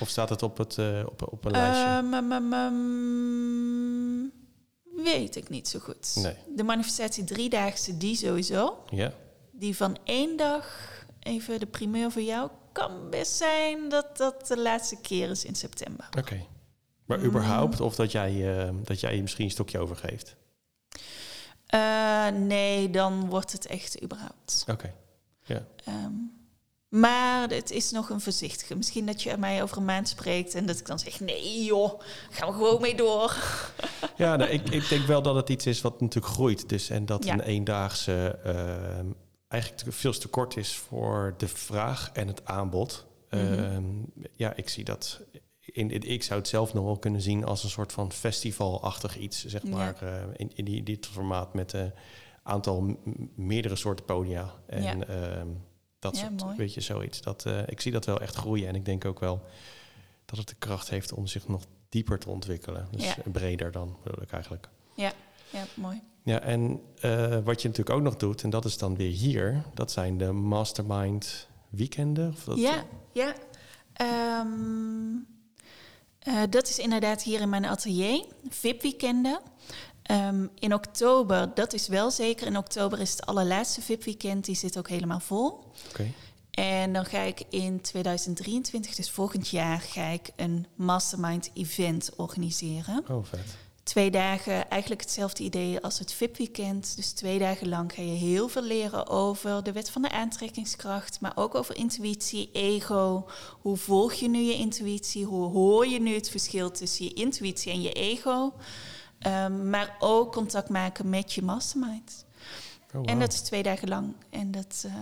[0.00, 2.16] Of staat het op, het, uh, op, op een lijstje?
[2.16, 4.32] Um, um, um,
[5.04, 6.12] weet ik niet zo goed.
[6.14, 6.34] Nee.
[6.56, 8.84] De manifestatie driedaagse, die sowieso.
[8.90, 9.12] Ja.
[9.52, 10.66] Die van één dag,
[11.20, 15.54] even de primeur voor jou, kan best zijn dat dat de laatste keer is in
[15.54, 16.06] september.
[16.06, 16.18] Oké.
[16.18, 16.46] Okay.
[17.04, 20.36] Maar überhaupt, of dat jij, uh, dat jij misschien een stokje overgeeft?
[21.74, 24.64] Uh, nee, dan wordt het echt überhaupt.
[24.68, 24.72] Oké.
[24.72, 24.94] Okay.
[25.44, 25.66] Ja.
[26.04, 26.37] Um,
[26.88, 28.76] maar het is nog een voorzichtige.
[28.76, 32.00] Misschien dat je mij over een maand spreekt en dat ik dan zeg: nee, joh,
[32.30, 33.36] gaan we gewoon mee door.
[34.16, 36.68] Ja, nou, ik, ik, denk wel dat het iets is wat natuurlijk groeit.
[36.68, 37.32] Dus, en dat ja.
[37.32, 39.12] een eendaagse uh,
[39.48, 43.06] eigenlijk veel te kort is voor de vraag en het aanbod.
[43.30, 44.12] Mm -hmm.
[44.16, 45.20] uh, ja, ik zie dat.
[45.60, 49.16] In, in, ik zou het zelf nog wel kunnen zien als een soort van festivalachtig
[49.16, 50.06] iets, zeg maar, ja.
[50.06, 51.92] uh, in, in die, dit formaat met een
[52.42, 52.98] aantal
[53.34, 54.54] meerdere soorten podia.
[54.66, 55.44] En ja.
[55.98, 56.56] Dat ja, soort, mooi.
[56.56, 57.20] weet je, zoiets.
[57.20, 59.42] Dat, uh, ik zie dat wel echt groeien en ik denk ook wel
[60.24, 62.88] dat het de kracht heeft om zich nog dieper te ontwikkelen.
[62.90, 63.14] Dus ja.
[63.32, 64.68] breder dan, bedoel ik eigenlijk.
[64.94, 65.12] Ja,
[65.50, 66.02] ja mooi.
[66.22, 69.62] Ja, en uh, wat je natuurlijk ook nog doet, en dat is dan weer hier,
[69.74, 72.28] dat zijn de mastermind weekenden.
[72.28, 73.34] Of dat ja, ja.
[74.40, 75.26] Um,
[76.28, 79.40] uh, dat is inderdaad hier in mijn atelier, VIP-weekenden.
[80.10, 84.78] Um, in oktober, dat is wel zeker, in oktober is het allerlaatste VIP-weekend, die zit
[84.78, 85.46] ook helemaal vol.
[85.46, 85.66] Oké.
[85.90, 86.14] Okay.
[86.50, 93.04] En dan ga ik in 2023, dus volgend jaar, ga ik een mastermind event organiseren.
[93.08, 93.56] Oh, vet.
[93.82, 96.96] Twee dagen, eigenlijk hetzelfde idee als het VIP-weekend.
[96.96, 101.20] Dus twee dagen lang ga je heel veel leren over de wet van de aantrekkingskracht,
[101.20, 103.26] maar ook over intuïtie, ego.
[103.60, 105.24] Hoe volg je nu je intuïtie?
[105.24, 108.52] Hoe hoor je nu het verschil tussen je intuïtie en je ego?
[109.18, 112.26] Ehm, maar ook contact maken met je mastermind.
[112.94, 113.02] Oh.
[113.04, 114.14] En dat is twee dagen lang.
[114.30, 114.92] En dat eh,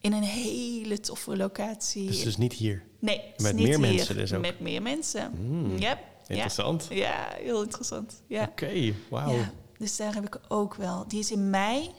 [0.00, 2.06] in een hele toffe locatie.
[2.06, 2.82] Dus, dus niet hier.
[2.98, 3.80] nee, met meer hier.
[3.80, 4.40] mensen dus ook?
[4.40, 5.32] Met meer mensen.
[5.78, 5.98] Yep.
[6.26, 6.86] Interessant.
[6.90, 6.96] Ja.
[6.96, 8.22] ja, heel interessant.
[8.26, 8.42] Ja.
[8.42, 9.32] Oké, wauw.
[9.36, 11.08] Ja, dus daar heb ik ook wel.
[11.08, 11.90] Die is in mei.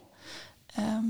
[0.65, 1.05] Ehm,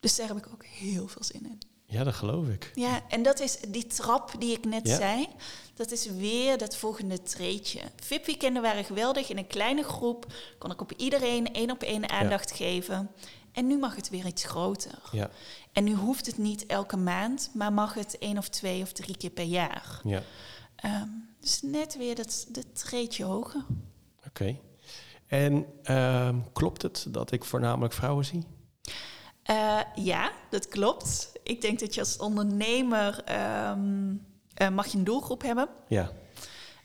[0.00, 1.58] dus daar heb ik ook heel veel zin in.
[1.90, 2.70] Ja, dat geloof ik.
[2.74, 4.96] Ja, en dat is die trap die ik net Ja.
[4.96, 5.28] zei.
[5.74, 7.80] Dat is weer dat volgende treetje.
[7.96, 9.28] VIP-weekenden waren geweldig.
[9.30, 10.26] In een kleine groep
[10.58, 13.10] kon ik op iedereen één op één aandacht geven.
[13.52, 14.98] En nu mag het weer iets groter.
[15.12, 15.30] Ja,
[15.72, 19.16] En nu hoeft het niet elke maand, maar mag het één of twee of drie
[19.16, 20.00] keer per jaar.
[20.04, 20.22] ja.
[20.76, 21.08] Ehm,
[21.40, 23.64] dus net weer dat, dat treetje hoger.
[24.26, 24.56] Oké.
[25.26, 28.44] En ehm, klopt het dat ik voornamelijk vrouwen zie?
[29.50, 31.32] Eh, ja, dat klopt.
[31.42, 34.14] Ik denk dat je als ondernemer ehm,
[34.54, 35.68] eh, mag je een doelgroep hebben.
[35.88, 36.10] Ja.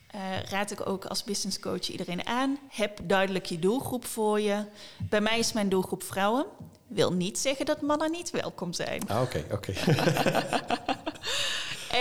[0.07, 2.59] Eh, raad ik ook als business coach iedereen aan.
[2.69, 4.65] Heb duidelijk je doelgroep voor je.
[5.09, 6.45] Bij mij is mijn doelgroep vrouwen.
[6.87, 9.07] Wil niet zeggen dat mannen niet welkom zijn.
[9.07, 9.73] Ah, oké, oké.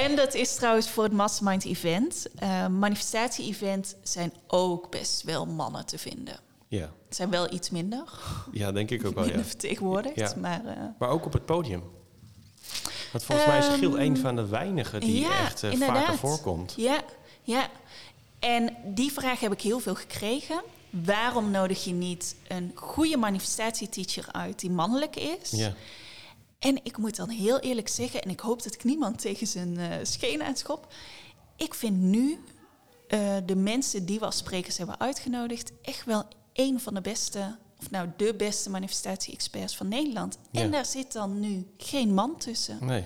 [0.02, 2.26] En dat is trouwens voor het Mastermind Event.
[2.36, 6.43] Eh, Manifestatie-event zijn ook best wel mannen te vinden.
[6.68, 6.92] Ja.
[7.06, 8.02] Het zijn wel iets minder.
[8.52, 9.28] ja, denk ik ook wel, ja.
[9.28, 10.16] minder vertegenwoordigd.
[10.16, 10.34] Ja.
[10.40, 11.82] Maar eh, Maar ook op het podium.
[13.12, 15.96] Want volgens mij is Giel Ehm, een van de weinigen die ja, echt inderdaad.
[16.04, 16.74] vaker voorkomt.
[16.76, 17.02] Ja,
[17.42, 17.68] ja.
[18.38, 20.62] En die vraag heb ik heel veel gekregen.
[20.90, 25.50] Waarom nodig je niet een goede manifestatieteacher uit die mannelijk is?
[25.50, 25.74] Ja,
[26.58, 29.78] En ik moet dan heel eerlijk zeggen, en ik hoop dat ik niemand tegen zijn
[29.78, 30.92] uh, scheen aanschop.
[31.56, 32.30] Ik vind nu
[33.08, 37.56] uh, de mensen die we als sprekers hebben uitgenodigd echt wel een van de beste,
[37.80, 40.38] of nou de beste manifestatie-experts van Nederland.
[40.50, 40.60] Ja.
[40.60, 42.78] En daar zit dan nu geen man tussen.
[42.80, 43.02] nee.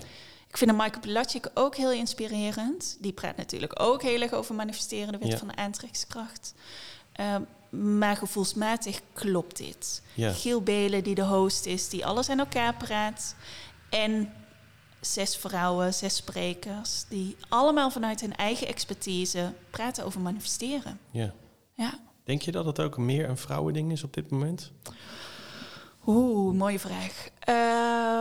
[0.47, 2.97] Ik vind Michael Pilatschik ook heel inspirerend.
[2.99, 5.37] Die praat natuurlijk ook heel erg over manifesteren, de wet Ja.
[5.37, 6.53] van de aantrekkingskracht.
[7.19, 7.47] Um,
[7.97, 10.01] maar gevoelsmatig klopt dit.
[10.13, 10.31] Ja.
[10.33, 13.35] Giel Belen, die de host is, die alles aan elkaar praat.
[13.89, 14.33] En
[15.01, 20.99] zes vrouwen, zes sprekers, die allemaal vanuit hun eigen expertise praten over manifesteren.
[21.11, 21.33] Ja.
[21.73, 21.99] Ja.
[22.29, 24.71] Denk je dat het ook meer een vrouwending is op dit moment?
[26.05, 27.29] Oeh, mooie vraag.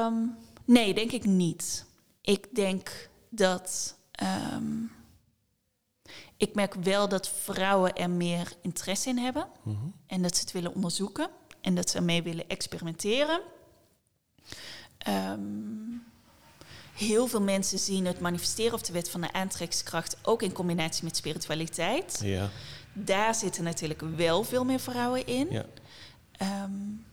[0.08, 1.86] Um, nee, denk ik niet.
[2.20, 3.98] Ik denk dat.
[4.54, 4.90] Um,
[6.36, 9.48] ik merk wel dat vrouwen er meer interesse in hebben.
[9.62, 9.76] Mhm.
[10.06, 11.30] En dat ze het willen onderzoeken.
[11.60, 13.40] En dat ze ermee willen experimenteren.
[15.08, 16.02] Um,
[16.94, 21.04] heel veel mensen zien het manifesteren of de wet van de aantrekkingskracht ook in combinatie
[21.04, 22.20] met spiritualiteit.
[22.22, 22.50] Ja.
[23.04, 25.50] Daar zitten natuurlijk wel veel meer vrouwen in.
[25.50, 25.66] Ja.
[26.64, 27.04] Um,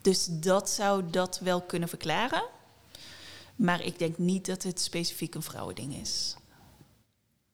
[0.00, 2.44] dus dat zou dat wel kunnen verklaren.
[3.56, 6.36] Maar ik denk niet dat het specifiek een vrouwending is.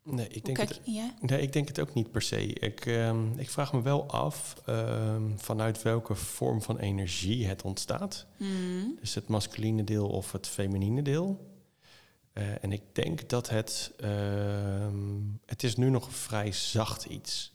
[0.02, 1.14] Nee, ik denk, Kijk, het, ja?
[1.20, 2.46] nee, ik denk het ook niet per se.
[2.46, 8.26] Ik, um, ik vraag me wel af um, vanuit welke vorm van energie het ontstaat.
[8.36, 8.96] Mm.
[9.00, 11.46] Dus het masculine deel of het feminine deel.
[12.34, 13.92] Uh, en ik denk dat het...
[14.04, 17.52] Um, het is nu nog vrij zacht iets.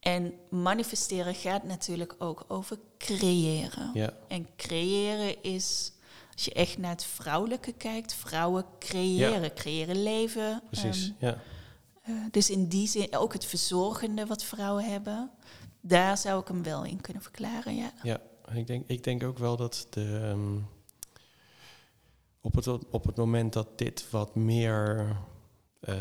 [0.00, 3.90] En manifesteren gaat natuurlijk ook over creëren.
[3.94, 4.12] Ja.
[4.28, 5.92] En creëren is,
[6.34, 9.50] als je echt naar het vrouwelijke kijkt, vrouwen creëren, Ja.
[9.54, 10.62] creëren leven.
[10.70, 11.38] Precies, Um, ja.
[12.08, 15.30] uh, dus in die zin, ook het verzorgende wat vrouwen hebben,
[15.80, 17.92] daar zou ik hem wel in kunnen verklaren, ja.
[18.02, 18.20] Ja,
[18.54, 20.00] ik denk, ik denk ook wel dat de,
[20.32, 20.66] um,
[22.40, 25.16] op, het, op het moment dat dit wat meer
[25.88, 25.94] uh,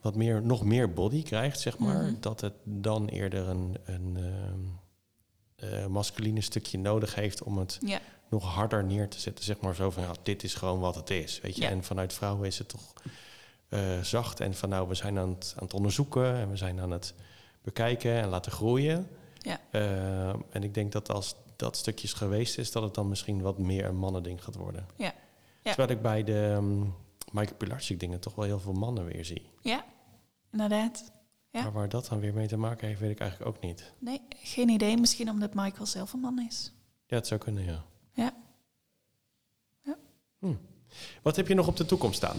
[0.00, 2.14] wat meer, nog meer body krijgt, zeg maar, Mhm.
[2.20, 4.18] dat het dan eerder een, een
[5.64, 7.78] uh, masculine stukje nodig heeft om het
[8.28, 9.44] nog harder neer te zetten.
[9.44, 11.66] Zeg maar zo van, ja, dit is gewoon wat het is, weet je.
[11.66, 12.92] En vanuit vrouwen is het toch
[14.02, 16.90] zacht en van, nou, we zijn aan het, aan het onderzoeken en we zijn aan
[16.90, 17.14] het
[17.62, 19.08] bekijken en laten groeien.
[19.38, 19.60] Ja.
[19.70, 23.58] Uh, en ik denk dat als dat stukjes geweest is, dat het dan misschien wat
[23.58, 24.86] meer een mannending gaat worden.
[24.96, 25.04] Ja.
[25.62, 25.74] Ja.
[25.74, 26.94] Terwijl ik bij de um,
[27.36, 29.50] Michael Pilarczyk dingen toch wel heel veel mannen weer zie.
[29.60, 29.84] Ja,
[30.52, 31.12] inderdaad.
[31.50, 31.62] Ja.
[31.62, 33.92] Maar waar dat dan weer mee te maken heeft, weet ik eigenlijk ook niet.
[33.98, 34.96] Nee, geen idee.
[34.96, 36.72] Misschien omdat Michael zelf een man is.
[37.06, 37.84] Ja, het zou kunnen, ja.
[38.12, 38.34] Ja.
[39.82, 39.96] ja.
[40.38, 40.54] Hm.
[41.22, 42.36] Wat heb je nog op de toekomst staan?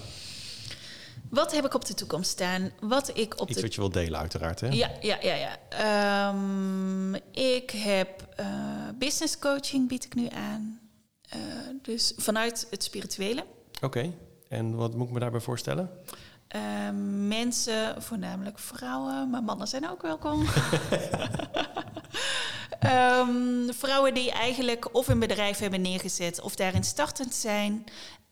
[1.30, 2.72] Wat heb ik op de toekomst staan?
[2.80, 3.64] Wat ik op Iets de...
[3.64, 4.68] wat je wil delen, uiteraard, hè?
[4.68, 5.36] Ja, ja, ja.
[5.36, 6.30] ja.
[6.30, 10.80] Um, ik heb uh, business coaching bied ik nu aan.
[11.36, 11.41] Uh,
[11.82, 13.45] dus vanuit het spirituele.
[13.76, 13.86] Oké.
[13.86, 14.14] Okay.
[14.50, 15.89] En wat moet ik me daarbij voorstellen?
[16.56, 16.62] Uh,
[17.28, 20.45] mensen, voornamelijk vrouwen, maar mannen zijn ook welkom.
[22.86, 27.84] um, vrouwen die eigenlijk of een bedrijf hebben neergezet of daarin startend zijn.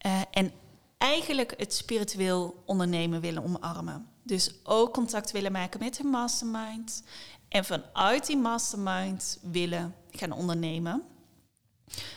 [0.06, 0.52] Uh, en
[0.98, 4.08] eigenlijk het spiritueel ondernemen willen omarmen.
[4.24, 7.04] Dus ook contact willen maken met hun mastermind.
[7.50, 11.04] En vanuit die mastermind willen gaan ondernemen.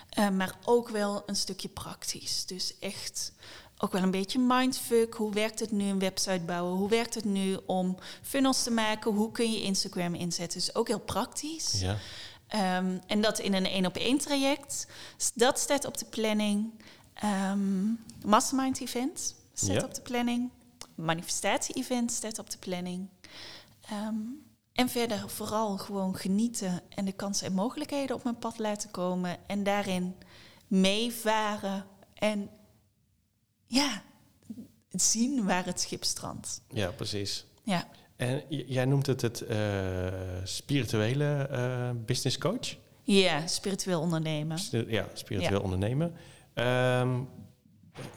[0.09, 2.47] Eh, maar ook wel een stukje praktisch.
[2.47, 3.33] Dus echt
[3.79, 5.15] ook wel een beetje mindfuck.
[5.15, 6.77] Hoe werkt het nu een website bouwen?
[6.79, 9.13] Hoe werkt het nu om funnels te maken?
[9.15, 10.59] Hoe kun je Instagram inzetten?
[10.59, 11.81] Dus ook heel praktisch.
[11.81, 11.97] Ja.
[12.49, 14.87] Ehm, en dat in een één op één traject.
[15.35, 16.71] Dat staat op de planning.
[17.15, 17.85] Ehm,
[18.25, 19.85] mastermind event staat Ja.
[19.85, 20.51] op de planning.
[20.95, 23.09] Manifestatie event staat op de planning.
[23.89, 24.15] Ehm,
[24.73, 29.37] en verder vooral gewoon genieten en de kansen en mogelijkheden op mijn pad laten komen.
[29.47, 30.15] En daarin
[30.67, 32.51] meevaren en
[33.69, 34.03] ja,
[34.91, 36.61] zien waar het schip strandt.
[36.69, 37.47] ja, precies.
[37.63, 39.59] Ja, En jij noemt het het eh,
[40.45, 42.77] spirituele eh, business coach?
[43.03, 44.59] ja spiritueel ondernemen.
[44.87, 45.65] Ja, spiritueel Ja.
[45.65, 46.13] ondernemen.
[46.55, 47.21] Ehm,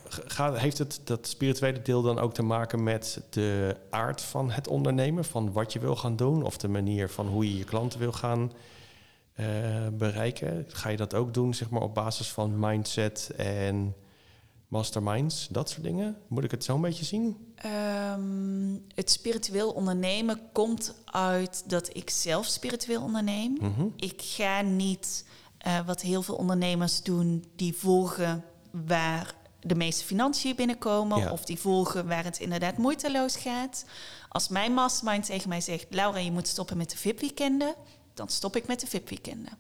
[0.10, 4.68] gaat, heeft het dat spirituele deel dan ook te maken met de aard van het
[4.68, 5.26] ondernemen?
[5.26, 6.43] Van wat je wil gaan doen?
[6.43, 8.52] Of de manier van hoe je je klanten wil gaan
[9.34, 9.45] eh,
[9.93, 10.66] bereiken?
[10.68, 13.95] Ga je dat ook doen zeg maar, op basis van mindset en
[14.72, 15.48] masterminds?
[15.48, 16.18] Dat soort dingen?
[16.28, 17.54] Moet ik het zo een beetje zien?
[17.56, 23.58] Ehm, het spiritueel ondernemen komt uit dat ik zelf spiritueel onderneem.
[23.62, 23.88] Mhm.
[23.96, 25.26] Ik ga niet
[25.58, 28.44] eh, wat heel veel ondernemers doen, die volgen
[28.86, 31.32] waar de meeste financiën binnenkomen Ja.
[31.32, 33.86] of die volgen waar het inderdaad moeiteloos gaat.
[34.30, 37.76] Als mijn mastermind tegen mij zegt, Laura, je moet stoppen met de VIP-weekenden,
[38.14, 39.54] dan stop ik met de VIP-weekenden.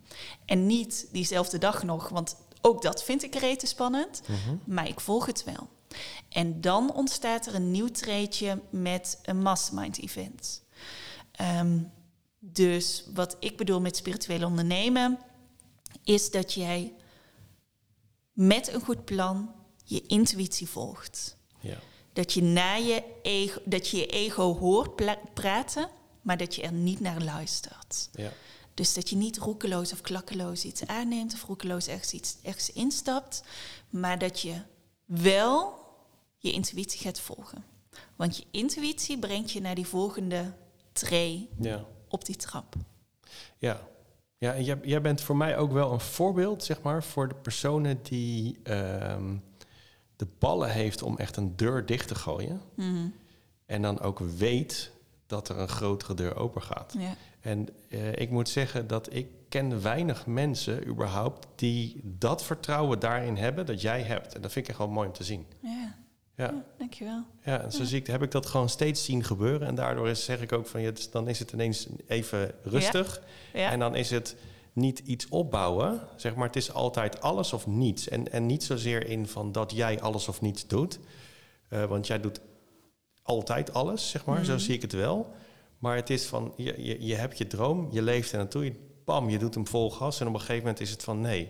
[0.45, 4.21] En niet diezelfde dag nog, want ook dat vind ik rete spannend,
[4.65, 5.69] maar ik volg het wel.
[6.29, 10.63] En dan ontstaat er een nieuw treedje met een mastermind-event.
[11.31, 11.79] Ehm,
[12.39, 15.19] dus wat ik bedoel met spiritueel ondernemen,
[16.03, 16.93] is dat jij
[18.33, 19.53] met een goed plan
[19.83, 21.37] je intuïtie volgt.
[21.59, 21.77] Ja.
[22.13, 24.95] Dat je, na je, ego, dat je je ego hoort
[25.33, 25.89] praten,
[26.21, 28.09] maar dat je er niet naar luistert.
[28.11, 28.31] Ja.
[28.73, 33.43] Dus dat je niet roekeloos of klakkeloos iets aanneemt of roekeloos ergens, iets, ergens instapt,
[33.89, 34.61] maar dat je
[35.05, 35.79] wel
[36.37, 37.63] je intuïtie gaat volgen.
[38.15, 40.53] Want je intuïtie brengt je naar die volgende
[40.91, 41.85] tree ja.
[42.07, 42.75] op die trap.
[43.57, 43.87] Ja,
[44.37, 47.35] ja en jij, jij bent voor mij ook wel een voorbeeld, zeg maar, voor de
[47.35, 49.35] personen die ehm,
[50.15, 52.61] de ballen heeft om echt een deur dicht te gooien.
[52.75, 53.07] Mhm.
[53.65, 54.91] En dan ook weet
[55.25, 56.95] dat er een grotere deur open gaat.
[56.97, 57.15] Ja.
[57.41, 63.35] En eh, ik moet zeggen dat ik ken weinig mensen überhaupt die dat vertrouwen daarin
[63.35, 64.35] hebben dat jij hebt.
[64.35, 65.45] En dat vind ik echt wel mooi om te zien.
[65.59, 65.99] Ja.
[66.35, 67.23] Ja, ja, dankjewel.
[67.43, 69.67] ja en zo zie ik, heb ik dat gewoon steeds zien gebeuren.
[69.67, 73.21] En daardoor is, zeg ik ook van, ja, dus dan is het ineens even rustig.
[73.53, 73.71] Ja.
[73.71, 74.35] En dan is het
[74.73, 76.47] niet iets opbouwen, zeg maar.
[76.47, 78.07] Het is altijd alles of niets.
[78.07, 80.99] En, en niet zozeer in van dat jij alles of niets doet.
[81.69, 82.41] Eh, want jij doet
[83.23, 84.45] altijd alles, zeg maar.
[84.45, 85.33] Zo zie ik het wel.
[85.81, 88.63] Maar het is van, je, je, je hebt je droom, je leeft er naartoe.
[88.63, 88.75] Je,
[89.05, 90.19] bam, je doet hem vol gas.
[90.19, 91.49] En op een gegeven moment is het van, nee,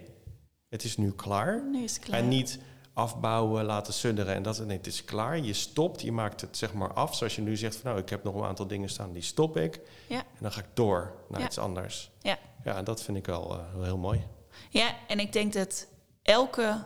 [0.70, 1.64] het is nu klaar.
[1.72, 2.20] Nu is klaar.
[2.20, 2.60] En niet
[2.94, 4.66] afbouwen, laten sudderen en dat.
[4.66, 5.40] Nee, het is klaar.
[5.40, 7.16] Je stopt, je maakt het zeg maar af.
[7.16, 9.58] Zoals je nu zegt van, nou, ik heb nog een aantal dingen staan, die stop
[9.58, 9.80] ik.
[10.08, 10.18] Ja.
[10.20, 11.46] En dan ga ik door naar Ja.
[11.46, 12.12] iets anders.
[12.22, 12.38] Ja.
[12.64, 14.22] Ja, dat vind ik wel, eh, wel heel mooi.
[14.70, 15.88] ja, en ik denk dat
[16.22, 16.84] elke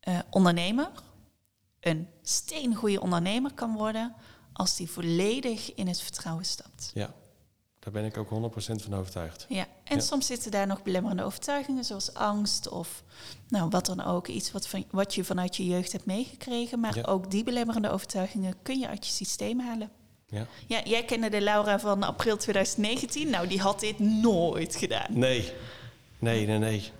[0.00, 0.90] eh, ondernemer
[1.80, 4.14] een steengoede ondernemer kan worden
[4.56, 6.90] als die volledig in het vertrouwen stapt.
[6.94, 7.14] Ja,
[7.78, 9.46] daar ben ik ook 100% van overtuigd.
[9.48, 10.02] Ja, en Ja.
[10.02, 13.02] soms zitten daar nog belemmerende overtuigingen, zoals angst of
[13.48, 14.28] nou, wat dan ook.
[14.28, 16.80] Iets wat, van, wat je vanuit je jeugd hebt meegekregen.
[16.80, 17.02] Maar Ja.
[17.02, 19.90] ook die belemmerende overtuigingen kun je uit je systeem halen.
[20.26, 20.46] Ja.
[20.66, 23.30] Ja, jij kende de Laura van april 2019.
[23.30, 25.06] Nou, die had dit nooit gedaan.
[25.18, 25.52] Nee,
[26.18, 26.90] nee, nee, nee.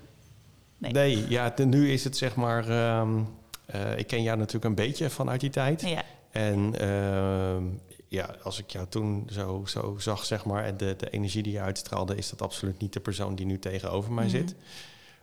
[0.79, 0.93] Nee.
[0.93, 2.69] Nee, ja, nu is het zeg maar...
[2.69, 3.21] ehm,
[3.67, 5.81] eh, ik ken jou natuurlijk een beetje vanuit die tijd.
[5.81, 6.03] Ja,
[6.35, 7.65] En ehm,
[8.09, 11.53] ja, als ik jou toen zo, zo zag, zeg maar, en de, de energie die
[11.53, 14.37] je uitstraalde, is dat absoluut niet de persoon die nu tegenover mij Mhm.
[14.37, 14.55] zit.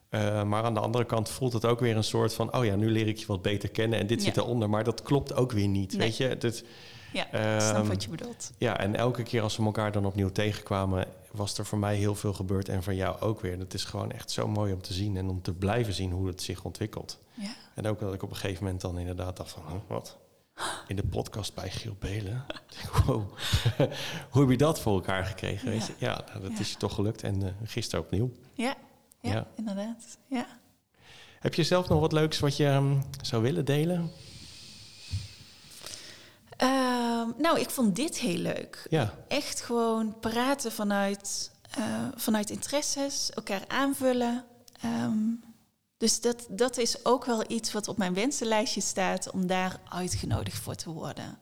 [0.10, 2.76] Eh, maar aan de andere kant voelt het ook weer een soort van, oh ja,
[2.76, 4.26] nu leer ik je wat beter kennen en dit Ja.
[4.26, 6.00] zit eronder, maar dat klopt ook weer niet, Nee.
[6.08, 6.24] weet je?
[6.28, 6.64] Het,
[7.14, 8.52] ja Ehm, snap wat je bedoelt.
[8.58, 12.16] ja, en elke keer als we elkaar dan opnieuw tegenkwamen, was er voor mij heel
[12.16, 13.60] veel gebeurd en voor jou ook weer.
[13.60, 16.28] Het is gewoon echt zo mooi om te zien en om te blijven zien hoe
[16.28, 17.20] het zich ontwikkelt.
[17.34, 17.56] Ja.
[17.76, 20.18] En ook dat ik op een gegeven moment dan inderdaad dacht van, huh, wat?
[20.88, 22.46] In de podcast bij Giel Belen?
[23.06, 23.24] Wow,
[24.32, 25.70] hoe heb je dat voor elkaar gekregen?
[25.70, 25.94] Weet je?
[25.98, 26.60] Ja, nou, dat Ja.
[26.60, 27.24] is je toch gelukt.
[27.24, 28.32] En eh, gisteren opnieuw.
[28.54, 28.76] Ja,
[29.22, 29.48] ja, Ja.
[29.56, 30.18] inderdaad.
[30.30, 30.46] Ja.
[31.40, 34.12] Heb je zelf nog wat leuks wat je ehm, zou willen delen?
[36.58, 38.86] Ehm, nou, ik vond dit heel leuk.
[38.90, 44.46] Ja, Echt gewoon praten vanuit, eh, vanuit interesses, elkaar aanvullen.
[44.82, 45.18] Ehm,
[46.02, 50.60] Dus dat, dat is ook wel iets wat op mijn wensenlijstje staat om daar uitgenodigd
[50.60, 51.38] voor te worden.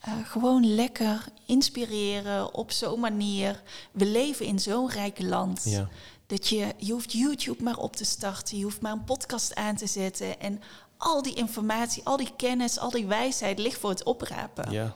[0.00, 3.62] Eh, gewoon lekker inspireren op zo'n manier.
[3.92, 5.62] We leven in zo'n rijk land.
[5.64, 5.88] Ja.
[6.26, 9.76] Dat je, je hoeft YouTube maar op te starten, je hoeft maar een podcast aan
[9.76, 10.40] te zetten.
[10.40, 10.60] En
[10.96, 14.70] al die informatie, al die kennis, al die wijsheid ligt voor het oprapen.
[14.70, 14.94] Ja.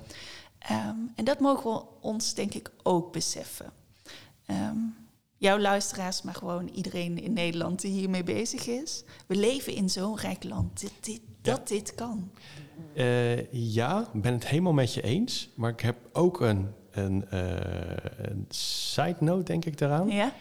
[0.59, 3.73] Ehm, en dat mogen we ons denk ik ook beseffen.
[4.47, 4.79] Ehm,
[5.39, 9.05] jouw luisteraars, maar gewoon iedereen in Nederland die hiermee bezig is.
[9.27, 12.31] We leven in zo'n rijk land dit, dit, dat dit kan.
[12.95, 15.51] Eh, ja, ik ben het helemaal met je eens.
[15.55, 20.09] Maar ik heb ook een, een, eh, een side note, denk ik, daaraan.
[20.09, 20.33] Ja?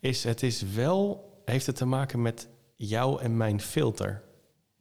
[0.00, 4.22] Is het is wel, heeft het te maken met jou en mijn filter.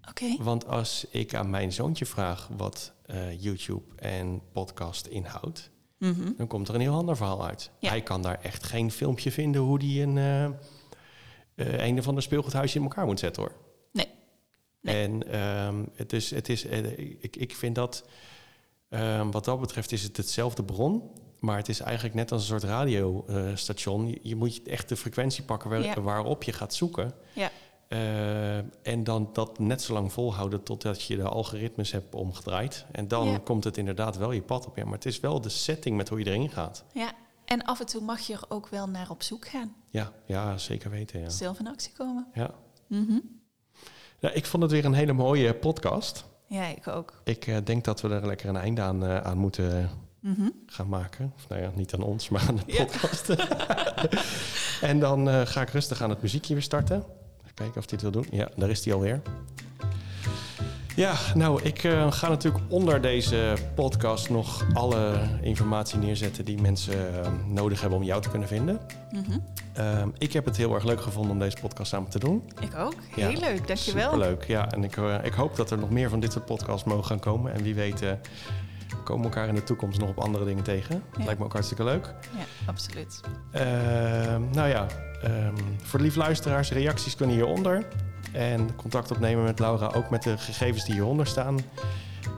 [0.10, 0.44] Oké.
[0.44, 5.70] Want als ik aan mijn zoontje vraag wat eh, YouTube en podcast inhoudt,
[6.10, 6.32] Mhm.
[6.38, 7.70] dan komt er een heel ander verhaal uit.
[7.80, 7.90] Ja.
[7.90, 10.46] Hij kan daar echt geen filmpje vinden hoe die een, eh
[11.56, 13.52] eh, een of ander speelgoedhuisje in elkaar moet zetten hoor.
[13.92, 14.08] Nee.
[14.82, 15.04] Nee.
[15.04, 18.06] En ehm, het is, het is, eh, ik, ik vind dat,
[18.90, 21.12] ehm, wat dat betreft is het hetzelfde bron.
[21.40, 24.08] Maar het is eigenlijk net als een soort radiostation.
[24.08, 26.02] je, je moet echt de frequentie pakken waar- Ja.
[26.02, 27.14] waarop je gaat zoeken.
[27.34, 27.52] Ja.
[27.92, 32.86] Eh, en dan dat net zo lang volhouden totdat je de algoritmes hebt omgedraaid.
[32.92, 33.38] En dan Ja.
[33.44, 34.78] komt het inderdaad wel je pad op.
[34.78, 36.84] Ja, maar het is wel de setting met hoe je erin gaat.
[36.94, 37.12] ja.
[37.46, 39.76] En af en toe mag je er ook wel naar op zoek gaan.
[39.90, 41.20] Ja, ja zeker weten.
[41.20, 41.30] Ja.
[41.30, 42.28] Zelf in actie komen.
[42.34, 42.52] Ja.
[42.88, 43.18] Mhm.
[44.20, 46.26] Ja, ik vond het weer een hele mooie podcast.
[46.48, 47.22] Ja, ik ook.
[47.24, 49.90] Ik eh, denk dat we er lekker een einde aan, eh, aan moeten
[50.20, 50.50] Mhm.
[50.66, 51.34] gaan maken.
[51.36, 52.84] Of nou ja, niet aan ons, maar aan de Ja.
[52.86, 53.30] podcast.
[54.92, 57.04] en dan ga ik rustig aan het muziekje weer starten.
[57.52, 58.28] Even kijken of hij het wil doen.
[58.40, 59.22] Ja, daar is hij alweer.
[60.96, 67.24] Ja, nou, ik eh, ga natuurlijk onder deze podcast nog alle informatie neerzetten die mensen
[67.24, 68.80] eh, nodig hebben om jou te kunnen vinden.
[69.12, 69.40] Mhm.
[69.74, 72.44] Ehm, ik heb het heel erg leuk gevonden om deze podcast samen te doen.
[72.60, 72.96] Ik ook.
[73.16, 74.12] Ja, Heel leuk, dankjewel.
[74.12, 74.72] Superleuk, ja.
[74.72, 77.20] En ik, eh, ik hoop dat er nog meer van dit soort podcasts mogen gaan
[77.20, 77.54] komen.
[77.54, 78.02] En wie weet
[79.04, 81.04] komen elkaar in de toekomst nog op andere dingen tegen.
[81.18, 81.24] Ja.
[81.24, 82.14] Lijkt me ook hartstikke leuk.
[82.38, 83.22] Ja, absoluut.
[83.52, 84.88] Ehm, nou ja,
[85.22, 87.86] ehm, voor de lief luisteraars, reacties kunnen hieronder.
[88.32, 91.60] En contact opnemen met Laura, ook met de gegevens die hieronder staan.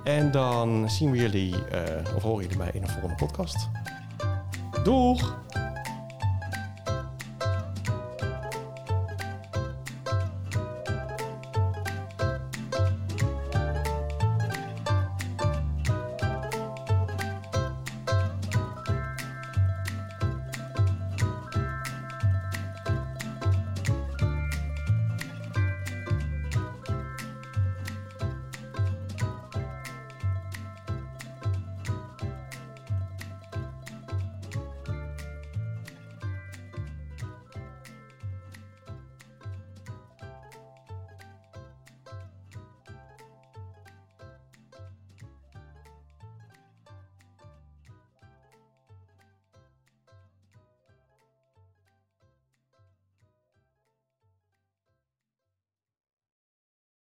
[0.04, 3.70] En dan zien we jullie, eh, of horen jullie mij in een volgende podcast.
[4.84, 5.42] Doeg!